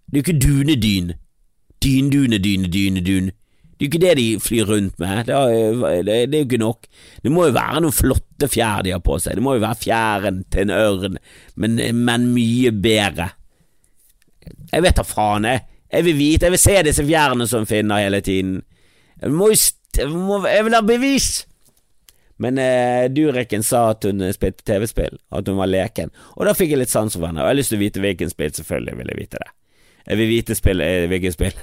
Det 0.10 0.18
er 0.18 0.22
jo 0.22 0.26
ikke 0.26 0.42
dunedyn. 0.48 1.14
Dyndune, 1.84 2.40
dyne, 2.42 2.70
dyne, 2.72 3.04
dun. 3.06 3.32
Det 3.74 3.82
er 3.82 3.86
jo 3.86 3.90
ikke 3.90 4.02
det 4.04 4.18
de 4.18 4.26
flyr 4.40 4.68
rundt 4.70 5.00
med. 5.02 5.24
Det 5.28 5.36
er, 6.14 6.28
jo 6.28 6.44
ikke 6.46 6.58
nok. 6.62 6.86
Det 7.24 7.32
må 7.34 7.48
jo 7.48 7.56
være 7.56 7.82
noen 7.84 7.96
flotte 7.96 8.48
fjær 8.48 8.84
de 8.86 8.94
har 8.94 9.02
på 9.04 9.18
seg. 9.20 9.36
Det 9.38 9.44
må 9.44 9.56
jo 9.58 9.64
være 9.64 9.82
fjæren 9.82 10.44
til 10.54 10.68
en 10.68 10.76
ørn, 10.78 11.18
men, 11.60 11.80
men 11.98 12.28
mye 12.36 12.72
bedre. 12.72 13.32
Jeg 14.72 14.86
vet 14.86 15.00
da 15.00 15.06
faen, 15.08 15.50
jeg. 15.50 15.66
Jeg 15.94 16.06
vil 16.06 16.18
vite, 16.18 16.48
jeg 16.48 16.54
vil 16.56 16.62
se 16.62 16.78
disse 16.88 17.06
fjærene 17.06 17.48
som 17.50 17.66
finner 17.70 18.02
hele 18.02 18.22
tiden. 18.26 18.62
Jeg, 19.22 19.34
må, 19.34 19.50
jeg 20.48 20.66
vil 20.66 20.78
ha 20.78 20.82
bevis! 20.86 21.44
Men 22.44 22.60
eh, 22.62 23.08
Dureken 23.14 23.64
sa 23.66 23.88
at 23.94 24.06
hun 24.08 24.24
spilte 24.36 24.66
TV-spill, 24.68 25.18
at 25.32 25.50
hun 25.50 25.60
var 25.60 25.72
leken, 25.72 26.12
og 26.36 26.48
da 26.48 26.56
fikk 26.58 26.74
jeg 26.74 26.84
litt 26.84 26.94
sans 26.94 27.16
for 27.16 27.30
henne. 27.30 27.40
Og 27.42 27.48
jeg 27.48 27.56
har 27.56 27.60
lyst 27.62 27.74
til 27.74 27.80
å 27.80 27.86
vite 27.86 28.04
hvilken 28.04 28.32
spill, 28.34 28.56
selvfølgelig 28.60 28.98
vil 29.00 29.14
jeg 29.14 29.22
vite 29.24 29.44
det. 29.44 29.52
Jeg 30.04 30.20
vil 30.20 30.28
vite 30.28 30.56
spill, 30.60 30.82
eh, 30.84 31.06
hvilket 31.08 31.36
spill. 31.38 31.54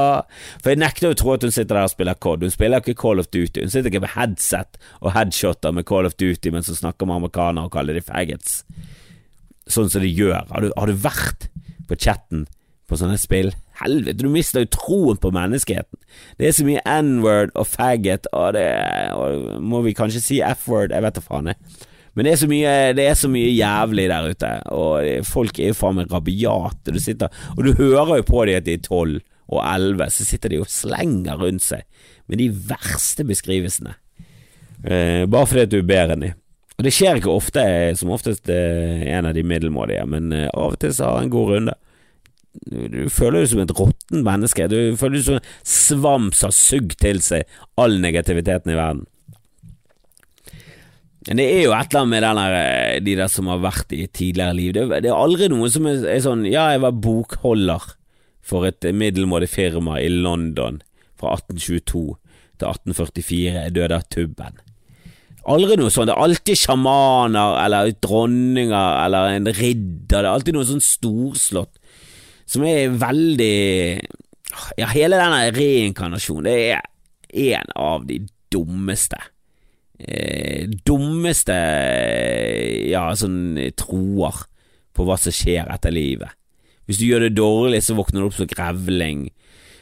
for 0.62 0.72
jeg 0.72 0.80
nekter 0.82 1.12
å 1.12 1.18
tro 1.18 1.36
at 1.36 1.46
hun 1.46 1.54
sitter 1.54 1.76
der 1.76 1.86
og 1.86 1.92
spiller 1.92 2.18
COD. 2.18 2.48
Hun 2.48 2.54
spiller 2.54 2.82
ikke 2.82 2.96
Call 2.98 3.22
of 3.22 3.30
Duty. 3.30 3.62
Hun 3.62 3.70
sitter 3.70 3.92
ikke 3.92 4.02
med 4.02 4.14
headset 4.16 4.80
og 4.98 5.12
headshotter 5.14 5.76
med 5.76 5.86
Call 5.86 6.08
of 6.08 6.16
Duty 6.18 6.50
mens 6.54 6.70
hun 6.72 6.80
snakker 6.80 7.06
med 7.06 7.20
amerikanere 7.20 7.70
og 7.70 7.76
kaller 7.76 7.94
de 7.94 8.02
faggots. 8.02 8.64
Sånn 9.70 9.92
som 9.92 10.02
de 10.02 10.10
gjør. 10.10 10.42
Har 10.50 10.66
du, 10.66 10.72
har 10.74 10.90
du 10.90 11.04
vært 11.06 11.46
på 11.86 11.98
chatten 12.00 12.48
på 12.90 12.98
sånne 12.98 13.20
spill? 13.20 13.54
Helvete, 13.80 14.22
du 14.22 14.30
mister 14.30 14.62
jo 14.62 14.70
troen 14.70 15.18
på 15.18 15.32
menneskeheten. 15.34 15.98
Det 16.38 16.48
er 16.48 16.54
så 16.54 16.66
mye 16.66 16.82
n-word 17.02 17.50
og 17.58 17.66
faggot, 17.66 18.28
og 18.32 18.54
det 18.54 18.68
og 19.18 19.58
Må 19.62 19.82
vi 19.82 19.96
kanskje 19.96 20.22
si 20.22 20.38
f-word? 20.44 20.94
Jeg 20.94 21.02
vet 21.02 21.18
da 21.18 21.24
faen, 21.24 21.50
jeg. 21.50 21.90
Men 22.14 22.28
det 22.28 22.36
er, 22.36 22.46
mye, 22.46 22.72
det 22.94 23.04
er 23.10 23.16
så 23.18 23.28
mye 23.30 23.50
jævlig 23.50 24.06
der 24.12 24.28
ute, 24.30 24.50
og 24.70 25.26
folk 25.26 25.58
er 25.58 25.72
jo 25.72 25.78
faen 25.80 25.98
meg 25.98 26.12
rabiate. 26.14 26.94
Du 26.94 27.00
sitter, 27.02 27.32
og 27.56 27.64
du 27.66 27.72
hører 27.74 28.20
jo 28.20 28.28
på 28.28 28.44
dem 28.46 28.60
at 28.60 28.68
de 28.68 28.76
er 28.78 28.84
tolv 28.84 29.18
og 29.50 29.60
elleve, 29.66 30.06
så 30.14 30.26
sitter 30.26 30.54
de 30.54 30.62
og 30.62 30.70
slenger 30.70 31.40
rundt 31.42 31.66
seg 31.66 31.82
med 32.30 32.38
de 32.40 32.48
verste 32.70 33.26
beskrivelsene. 33.26 33.96
Eh, 34.84 35.24
bare 35.26 35.48
fordi 35.48 35.64
at 35.66 35.72
du 35.72 35.80
er 35.80 35.88
bedre 35.88 36.14
enn 36.14 36.26
dem. 36.28 36.38
Og 36.74 36.86
det 36.86 36.94
skjer 36.94 37.18
ikke 37.18 37.34
ofte, 37.34 37.64
som 37.98 38.14
oftest 38.14 38.50
eh, 38.50 39.02
en 39.14 39.28
av 39.28 39.34
de 39.36 39.44
middelmådige, 39.46 40.06
men 40.10 40.32
eh, 40.34 40.48
av 40.50 40.74
og 40.74 40.80
til 40.82 40.94
så 40.94 41.10
har 41.10 41.20
jeg 41.20 41.28
en 41.28 41.34
god 41.34 41.52
runde 41.52 41.76
du 42.62 43.08
føler 43.10 43.42
deg 43.42 43.50
som 43.50 43.62
et 43.64 43.74
råttent 43.74 44.24
menneske. 44.26 44.68
Du 44.70 44.96
føler 44.98 45.18
deg 45.18 45.26
som 45.26 45.40
en 45.40 45.48
svamp 45.66 46.36
som 46.36 46.50
har 46.50 46.56
sugd 46.56 46.96
til 47.02 47.20
seg 47.24 47.48
all 47.80 47.98
negativiteten 48.02 48.72
i 48.72 48.78
verden. 48.78 49.04
Men 51.24 51.40
det 51.40 51.46
er 51.48 51.62
jo 51.64 51.72
et 51.72 51.88
eller 51.88 52.02
annet 52.02 52.12
med 52.12 52.24
der, 52.26 52.54
eh, 52.58 53.00
de 53.00 53.14
der 53.16 53.30
som 53.32 53.46
har 53.48 53.62
vært 53.64 53.92
i 53.96 54.04
tidligere 54.06 54.56
liv. 54.56 54.74
Det, 54.76 54.84
det 55.06 55.10
er 55.10 55.16
aldri 55.16 55.48
noen 55.48 55.72
som 55.72 55.86
er, 55.88 56.02
er, 56.04 56.20
sånn 56.20 56.44
Ja, 56.44 56.68
jeg 56.74 56.82
var 56.84 56.98
bokholder 57.00 57.94
for 58.44 58.68
et 58.68 58.84
middelmådig 58.84 59.48
firma 59.48 59.96
i 60.02 60.10
London 60.12 60.82
fra 61.16 61.32
1822 61.38 62.04
til 62.60 62.68
1844. 62.68 63.64
Jeg 63.64 63.74
døde 63.78 63.96
av 63.96 64.04
tubben. 64.12 64.60
Aldri 65.48 65.78
noe 65.80 65.92
sånt. 65.92 66.08
Det 66.08 66.14
er 66.14 66.26
alltid 66.26 66.60
sjamaner 66.60 67.56
eller 67.64 67.94
dronninger 68.04 69.00
eller 69.06 69.32
en 69.38 69.48
ridder. 69.48 70.04
Det 70.12 70.20
er 70.20 70.30
alltid 70.30 70.56
noe 70.56 70.68
sånn 70.68 70.84
storslått 70.84 71.80
som 72.46 72.64
er 72.68 72.94
veldig 73.00 73.54
Ja, 74.78 74.88
hele 74.92 75.18
denne 75.18 75.50
reinkarnasjonen, 75.54 76.46
det 76.46 76.56
er 76.76 77.56
en 77.58 77.72
av 77.74 78.04
de 78.06 78.20
dummeste 78.52 79.18
eh, 79.98 80.68
Dummeste 80.86 81.56
ja, 82.90 83.08
sånn 83.18 83.58
troer 83.78 84.44
på 84.94 85.06
hva 85.06 85.16
som 85.18 85.34
skjer 85.34 85.66
etter 85.74 85.90
livet. 85.90 86.30
Hvis 86.86 87.00
du 87.00 87.08
gjør 87.08 87.24
det 87.26 87.34
dårlig, 87.34 87.80
så 87.82 87.96
våkner 87.98 88.22
du 88.22 88.28
opp 88.28 88.36
som 88.36 88.46
grevling. 88.46 89.24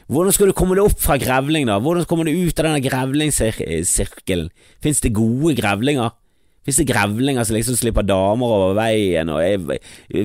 Hvordan 0.09 0.33
skal 0.35 0.49
du 0.49 0.55
komme 0.57 0.75
deg 0.77 0.87
opp 0.87 0.97
fra 0.99 1.19
grevling, 1.21 1.67
da? 1.69 1.77
Hvordan 1.83 2.07
kommer 2.09 2.27
du 2.27 2.33
ut 2.33 2.57
av 2.59 2.67
denne 2.67 2.81
grevlingssirkelen? 2.83 4.49
Fins 4.83 5.03
det 5.03 5.13
gode 5.15 5.53
grevlinger? 5.59 6.15
Det 6.63 6.85
grevlinger 6.87 7.43
som 7.43 7.57
liksom 7.57 7.75
slipper 7.79 8.05
damer 8.07 8.53
over 8.57 8.77
veien 8.77 9.31
og 9.33 9.41
er 9.43 9.81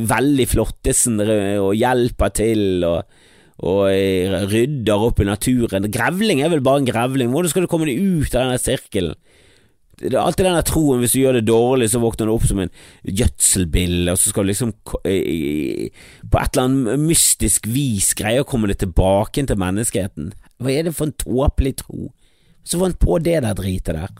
veldig 0.06 0.46
flottesen 0.46 1.18
og 1.24 1.72
hjelper 1.74 2.34
til 2.38 2.84
og, 2.86 3.18
og 3.66 3.88
rydder 4.52 5.06
opp 5.08 5.22
i 5.24 5.26
naturen? 5.26 5.90
Grevling 5.90 6.44
er 6.44 6.52
vel 6.52 6.62
bare 6.62 6.84
en 6.84 6.90
grevling. 6.90 7.32
Hvordan 7.34 7.50
skal 7.50 7.66
du 7.66 7.70
komme 7.72 7.90
deg 7.90 7.98
ut 7.98 8.30
av 8.36 8.44
denne 8.44 8.62
sirkelen? 8.62 9.18
Det 9.98 10.12
er 10.12 10.20
alltid 10.22 10.46
denne 10.46 10.62
troen 10.62 11.00
hvis 11.02 11.16
du 11.16 11.18
gjør 11.24 11.40
det 11.40 11.48
dårlig, 11.48 11.88
så 11.90 11.98
våkner 11.98 12.28
du 12.28 12.34
opp 12.36 12.46
som 12.46 12.60
en 12.62 12.70
gjødselbille, 13.02 14.12
og 14.12 14.20
så 14.22 14.30
skal 14.30 14.46
du 14.46 14.52
liksom 14.52 14.70
på 14.86 15.00
et 15.02 15.90
eller 16.30 16.62
annet 16.62 17.02
mystisk 17.02 17.66
vis 17.66 18.12
greie 18.18 18.44
å 18.44 18.46
komme 18.46 18.70
deg 18.70 18.78
tilbake 18.84 19.42
til 19.42 19.58
menneskeheten. 19.58 20.30
Hva 20.62 20.70
er 20.70 20.86
det 20.86 20.94
for 20.94 21.10
en 21.10 21.18
tåpelig 21.18 21.80
tro? 21.82 22.12
Så 22.62 22.78
fant 22.78 22.98
på 23.02 23.18
det 23.24 23.40
der 23.42 23.58
dritet 23.58 23.96
der. 23.96 24.14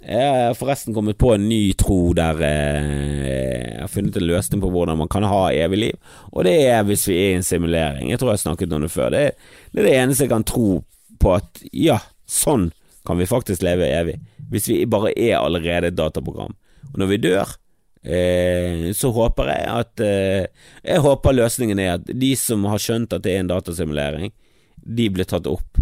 Jeg 0.00 0.28
har 0.32 0.54
forresten 0.56 0.94
kommet 0.96 1.18
på 1.20 1.34
en 1.34 1.42
ny 1.44 1.74
tro 1.76 2.14
der 2.16 2.38
eh, 2.46 3.50
jeg 3.74 3.82
har 3.82 3.90
funnet 3.92 4.16
en 4.16 4.24
løsning 4.30 4.62
på 4.62 4.70
hvordan 4.72 4.96
man 4.96 5.10
kan 5.12 5.26
ha 5.28 5.50
evig 5.52 5.78
liv, 5.78 5.98
og 6.32 6.46
det 6.48 6.54
er 6.70 6.86
hvis 6.88 7.04
vi 7.08 7.18
er 7.18 7.34
i 7.34 7.38
en 7.38 7.44
simulering. 7.44 8.08
Jeg 8.08 8.20
tror 8.20 8.32
jeg 8.32 8.38
har 8.38 8.44
snakket 8.46 8.72
om 8.76 8.86
det 8.86 8.92
før. 8.94 9.12
Det 9.12 9.20
er, 9.28 9.34
det 9.76 9.92
eneste 9.92 10.24
jeg 10.24 10.32
kan 10.32 10.46
tro 10.48 10.80
på 11.20 11.34
at 11.36 11.60
ja, 11.76 11.98
sånn 12.24 12.70
kan 13.04 13.20
vi 13.20 13.28
faktisk 13.28 13.64
leve 13.64 13.88
evig. 13.92 14.16
Hvis 14.50 14.70
vi 14.70 14.80
bare 14.88 15.12
er 15.12 15.38
allerede 15.38 15.92
et 15.92 15.98
dataprogram. 15.98 16.56
Og 16.90 16.96
når 17.00 17.12
vi 17.12 17.20
dør, 17.28 17.54
eh, 18.00 18.88
så 18.96 19.12
håper 19.14 19.52
jeg 19.52 19.68
at 19.68 20.02
eh, 20.04 20.48
Jeg 20.82 21.04
håper 21.04 21.36
løsningen 21.36 21.78
er 21.78 21.94
at 21.98 22.08
de 22.08 22.32
som 22.40 22.64
har 22.72 22.80
skjønt 22.80 23.12
at 23.12 23.24
det 23.24 23.36
er 23.36 23.44
en 23.44 23.52
datasimulering, 23.52 24.32
de 24.80 25.10
blir 25.12 25.28
tatt 25.28 25.46
opp 25.46 25.76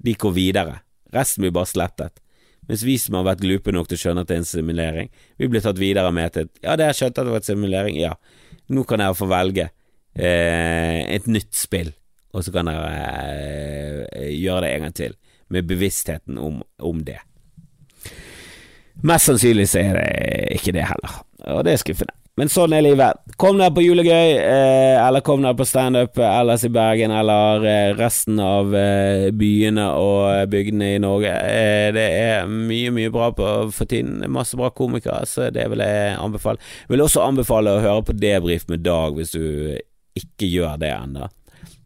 De 0.00 0.14
går 0.16 0.32
videre. 0.32 0.80
Resten 1.12 1.44
blir 1.44 1.52
bare 1.54 1.68
slettet. 1.68 2.23
Mens 2.68 2.84
vi 2.86 2.96
som 3.00 3.18
har 3.18 3.26
vært 3.26 3.42
glupe 3.44 3.74
nok 3.74 3.90
til 3.90 3.98
å 3.98 4.02
skjønne 4.02 4.24
at 4.24 4.30
det 4.30 4.38
er 4.38 4.42
en 4.42 4.48
simulering, 4.48 5.10
vi 5.40 5.48
blir 5.52 5.64
tatt 5.64 5.80
videre 5.80 6.12
med 6.16 6.32
til 6.32 6.48
Ja, 6.62 6.78
det 6.80 6.88
har 6.88 6.96
skjønt 6.96 7.18
at 7.18 7.26
det 7.26 7.34
var 7.34 7.42
en 7.42 7.50
simulering. 7.50 7.98
Ja, 8.00 8.14
nå 8.72 8.86
kan 8.88 9.02
dere 9.02 9.18
få 9.18 9.28
velge 9.28 9.68
eh, 9.68 11.00
et 11.04 11.28
nytt 11.28 11.52
spill, 11.58 11.92
og 12.32 12.46
så 12.46 12.54
kan 12.54 12.70
dere 12.70 12.88
eh, 14.16 14.32
gjøre 14.32 14.64
det 14.64 14.72
en 14.72 14.88
gang 14.88 14.96
til, 14.96 15.16
med 15.52 15.68
bevisstheten 15.68 16.40
om, 16.40 16.62
om 16.80 17.04
det. 17.04 17.20
Mest 19.04 19.28
sannsynlig 19.28 19.68
så 19.68 19.82
er 19.82 19.98
det 19.98 20.10
ikke 20.60 20.72
det 20.76 20.86
heller, 20.88 21.18
og 21.52 21.64
det 21.66 21.74
er 21.74 21.82
skuffende. 21.82 22.16
Men 22.34 22.50
sånn 22.50 22.72
er 22.74 22.82
livet. 22.82 23.20
Kom 23.38 23.60
deg 23.60 23.76
på 23.76 23.82
julegøy, 23.84 24.32
eh, 24.42 24.96
eller 24.98 25.22
kom 25.22 25.44
deg 25.44 25.54
på 25.54 25.66
standup 25.68 26.18
ellers 26.18 26.64
i 26.66 26.70
Bergen, 26.74 27.12
eller 27.14 27.62
eh, 27.70 27.92
resten 27.94 28.40
av 28.42 28.74
eh, 28.74 29.28
byene 29.30 29.84
og 30.00 30.50
bygdene 30.50 30.88
i 30.96 31.02
Norge. 31.02 31.30
Eh, 31.30 31.92
det 31.94 32.06
er 32.18 32.50
mye, 32.50 32.90
mye 32.94 33.12
bra 33.14 33.30
på 33.38 33.52
for 33.74 33.90
tiden. 33.90 34.18
Masse 34.34 34.58
bra 34.58 34.72
komikere, 34.74 35.22
så 35.30 35.46
det 35.54 35.68
vil 35.70 35.84
jeg 35.86 36.16
anbefale. 36.18 36.58
Jeg 36.82 36.96
vil 36.96 37.06
også 37.06 37.22
anbefale 37.22 37.76
å 37.76 37.84
høre 37.84 38.02
på 38.08 38.18
Debrif 38.18 38.66
med 38.72 38.82
Dag 38.82 39.14
hvis 39.14 39.36
du 39.36 39.44
ikke 40.18 40.50
gjør 40.50 40.82
det 40.82 40.90
ennå. 40.90 41.30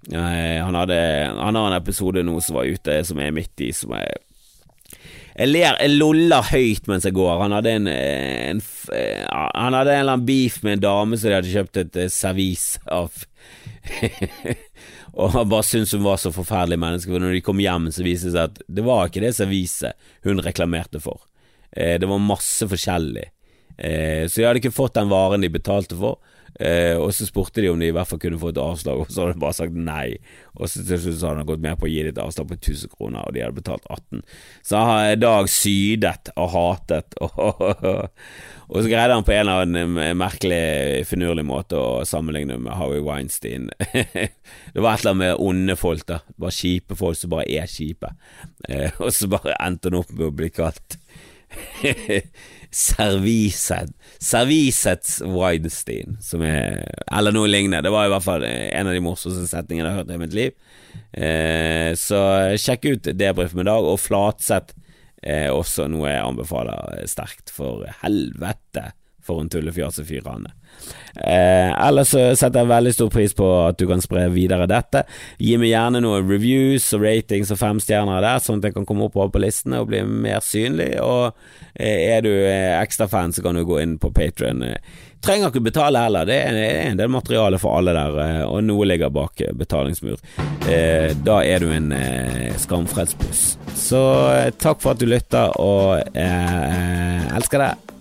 Eh, 0.08 0.64
han, 0.64 0.80
han 0.80 1.61
har 1.61 1.68
en 1.68 1.76
episode 1.76 2.24
nå 2.24 2.40
som 2.40 2.56
var 2.56 2.72
ute, 2.72 3.02
som 3.04 3.20
er 3.20 3.37
midt 3.37 3.68
i, 3.68 3.68
som 3.76 3.92
er 4.00 4.16
jeg 5.38 5.53
ler, 5.53 5.77
jeg 5.79 5.94
loller 5.94 6.48
høyt 6.51 6.88
mens 6.90 7.07
jeg 7.07 7.14
går. 7.14 7.37
Han 7.44 7.55
hadde 7.55 7.74
en, 7.79 7.87
en, 7.92 8.62
Han 8.90 9.77
hadde 9.77 9.94
en 9.94 10.01
eller 10.03 10.16
annen 10.16 10.27
beef 10.27 10.59
med 10.66 10.79
en 10.79 10.85
dame 10.88 11.18
som 11.18 11.31
de 11.31 11.37
hadde 11.37 11.53
kjøpt 11.53 11.79
et 11.85 11.98
eh, 12.03 12.11
servis 12.11 12.66
av. 12.90 13.14
og 15.18 15.33
han 15.37 15.48
bare 15.51 15.66
syntes 15.66 15.94
hun 15.94 16.07
var 16.07 16.18
så 16.18 16.33
forferdelig 16.35 16.81
menneske, 16.83 17.12
for 17.12 17.22
når 17.22 17.38
de 17.38 17.44
kom 17.46 17.62
hjem, 17.62 17.87
så 17.94 18.07
viste 18.07 18.33
det 18.33 18.35
seg 18.35 18.51
at 18.51 18.62
det 18.66 18.87
var 18.87 19.07
ikke 19.07 19.22
det 19.22 19.35
serviset 19.38 20.11
hun 20.27 20.42
reklamerte 20.42 21.03
for. 21.03 21.22
Eh, 21.70 21.94
det 22.03 22.11
var 22.11 22.24
masse 22.24 22.66
forskjellig. 22.66 23.29
Eh, 23.79 24.27
så 24.27 24.40
de 24.40 24.48
hadde 24.48 24.62
ikke 24.64 24.74
fått 24.74 24.98
den 24.98 25.12
varen 25.12 25.46
de 25.46 25.53
betalte 25.55 25.98
for. 25.98 26.18
Eh, 26.58 26.96
og 26.98 27.12
så 27.14 27.26
spurte 27.28 27.62
de 27.62 27.70
om 27.70 27.78
de 27.78 27.90
i 27.90 27.94
hvert 27.94 28.08
fall 28.08 28.20
kunne 28.22 28.40
få 28.40 28.50
et 28.52 28.61
avslag, 28.62 29.02
og 29.02 29.12
så 29.12 29.24
hadde 29.24 29.37
de 29.37 29.42
bare 29.44 29.56
sagt 29.58 29.76
nei. 29.76 30.18
Og 30.56 30.70
så 30.70 30.82
til 30.82 31.00
slutt 31.02 31.22
hadde 31.22 31.42
han 31.42 31.48
gått 31.50 31.64
med 31.64 31.78
på 31.78 31.87
å 31.87 31.90
gi 31.92 32.02
dem 32.02 32.14
et 32.14 32.20
avslag 32.22 32.48
på 32.50 32.58
1000 32.58 32.94
kroner, 32.94 33.22
og 33.22 33.37
de 33.37 33.44
hadde 33.44 33.58
betalt 33.58 33.87
18. 33.87 34.22
Så 34.66 34.84
har 34.90 35.14
Dag 35.18 35.50
sydet 35.52 36.32
og 36.34 36.50
hatet, 36.54 37.16
og, 37.22 37.74
så 38.74 38.87
greide 38.90 39.14
han 39.16 39.26
på 39.26 39.34
en 39.34 39.42
eller 39.44 39.64
annen 39.64 40.18
merkelig, 40.18 41.06
finurlig 41.08 41.46
måte 41.48 41.78
å 41.78 42.04
sammenligne 42.08 42.58
med 42.61 42.76
Howie 42.78 43.04
Weinstein. 43.04 43.70
det 43.92 44.82
var 44.82 44.96
et 44.96 45.04
eller 45.04 45.14
annet 45.14 45.22
med 45.24 45.44
onde 45.44 45.78
folk, 45.78 46.06
da. 46.11 46.22
Bare 46.38 46.54
kjipe 46.54 46.98
folk 46.98 47.18
som 47.18 47.32
bare 47.34 47.48
er 47.48 47.70
kjipe. 47.70 48.12
Eh, 48.68 48.90
og 48.98 49.12
så 49.14 49.30
bare 49.30 49.56
endte 49.62 49.92
han 49.92 50.02
opp 50.02 50.12
med 50.14 50.30
å 50.30 50.34
bli 50.34 50.50
kalt 50.54 50.98
Serviset 52.70 53.94
Servisets 54.20 55.22
Weinstein, 55.24 56.18
som 56.20 56.42
er 56.44 56.82
Eller 57.06 57.32
noe 57.32 57.48
lignende. 57.48 57.80
Det 57.87 57.92
var 57.94 58.08
i 58.08 58.12
hvert 58.12 58.26
fall 58.26 58.44
en 58.44 58.90
av 58.90 58.96
de 58.96 59.04
morsomste 59.04 59.46
setningene 59.48 59.88
jeg 59.88 59.94
har 59.94 60.02
hørt 60.02 60.12
i 60.12 60.20
mitt 60.20 60.37
liv. 60.37 60.52
Eh, 61.12 61.94
så 61.96 62.20
sjekk 62.61 62.90
ut 62.90 63.11
Debrif 63.16 63.54
med 63.56 63.70
Dag, 63.70 63.87
og 63.88 64.00
Flatseth 64.02 64.76
er 65.22 65.50
også 65.54 65.88
noe 65.90 66.11
jeg 66.11 66.24
anbefaler 66.24 67.06
sterkt. 67.11 67.52
For 67.54 67.87
helvete, 68.02 68.90
for 69.28 69.42
en 69.42 69.50
tullefjasefyr 69.52 70.26
han 70.28 70.48
er. 70.48 70.56
Eh, 71.18 71.72
ellers 71.86 72.12
så 72.14 72.22
setter 72.38 72.62
jeg 72.62 72.70
veldig 72.70 72.92
stor 72.94 73.10
pris 73.12 73.34
på 73.36 73.46
at 73.66 73.78
du 73.80 73.86
kan 73.90 74.02
spre 74.04 74.28
videre 74.32 74.68
dette. 74.70 75.04
Gi 75.42 75.56
meg 75.60 75.72
gjerne 75.72 76.02
noen 76.04 76.28
reviews 76.28 76.86
og 76.96 77.04
ratings 77.04 77.52
og 77.54 77.60
fem 77.60 77.82
stjerner 77.82 78.24
der, 78.24 78.40
sånn 78.44 78.62
at 78.62 78.70
jeg 78.70 78.78
kan 78.78 78.88
komme 78.88 79.08
opp 79.08 79.18
på 79.18 79.42
listene 79.42 79.82
og 79.82 79.90
bli 79.90 80.04
mer 80.06 80.40
synlig. 80.44 80.94
Og 81.02 81.32
eh, 81.74 82.14
er 82.14 82.24
du 82.24 82.32
eh, 82.32 82.78
ekstra 82.78 83.08
fan, 83.10 83.34
så 83.34 83.44
kan 83.44 83.58
du 83.58 83.66
gå 83.68 83.82
inn 83.82 83.98
på 84.00 84.12
Patrion. 84.14 84.64
Trenger 85.20 85.50
ikke 85.50 85.64
betale 85.66 85.98
heller, 86.04 86.28
det 86.28 86.36
er 86.46 86.58
en 86.84 86.98
del 86.98 87.10
materiale 87.10 87.58
for 87.58 87.74
alle 87.80 87.94
der, 87.96 88.18
eh, 88.22 88.44
og 88.46 88.62
noe 88.62 88.86
ligger 88.86 89.10
bak 89.10 89.42
eh, 89.42 89.54
betalingsmur. 89.56 90.20
Eh, 90.70 91.10
da 91.26 91.40
er 91.42 91.64
du 91.64 91.72
en 91.74 91.90
skamfredsbuss. 92.62 93.44
Så 93.74 94.00
takk 94.62 94.82
for 94.84 94.94
at 94.94 95.02
du 95.02 95.08
lytter, 95.10 95.50
og 95.58 95.98
elsker 96.14 97.66
deg. 97.66 97.97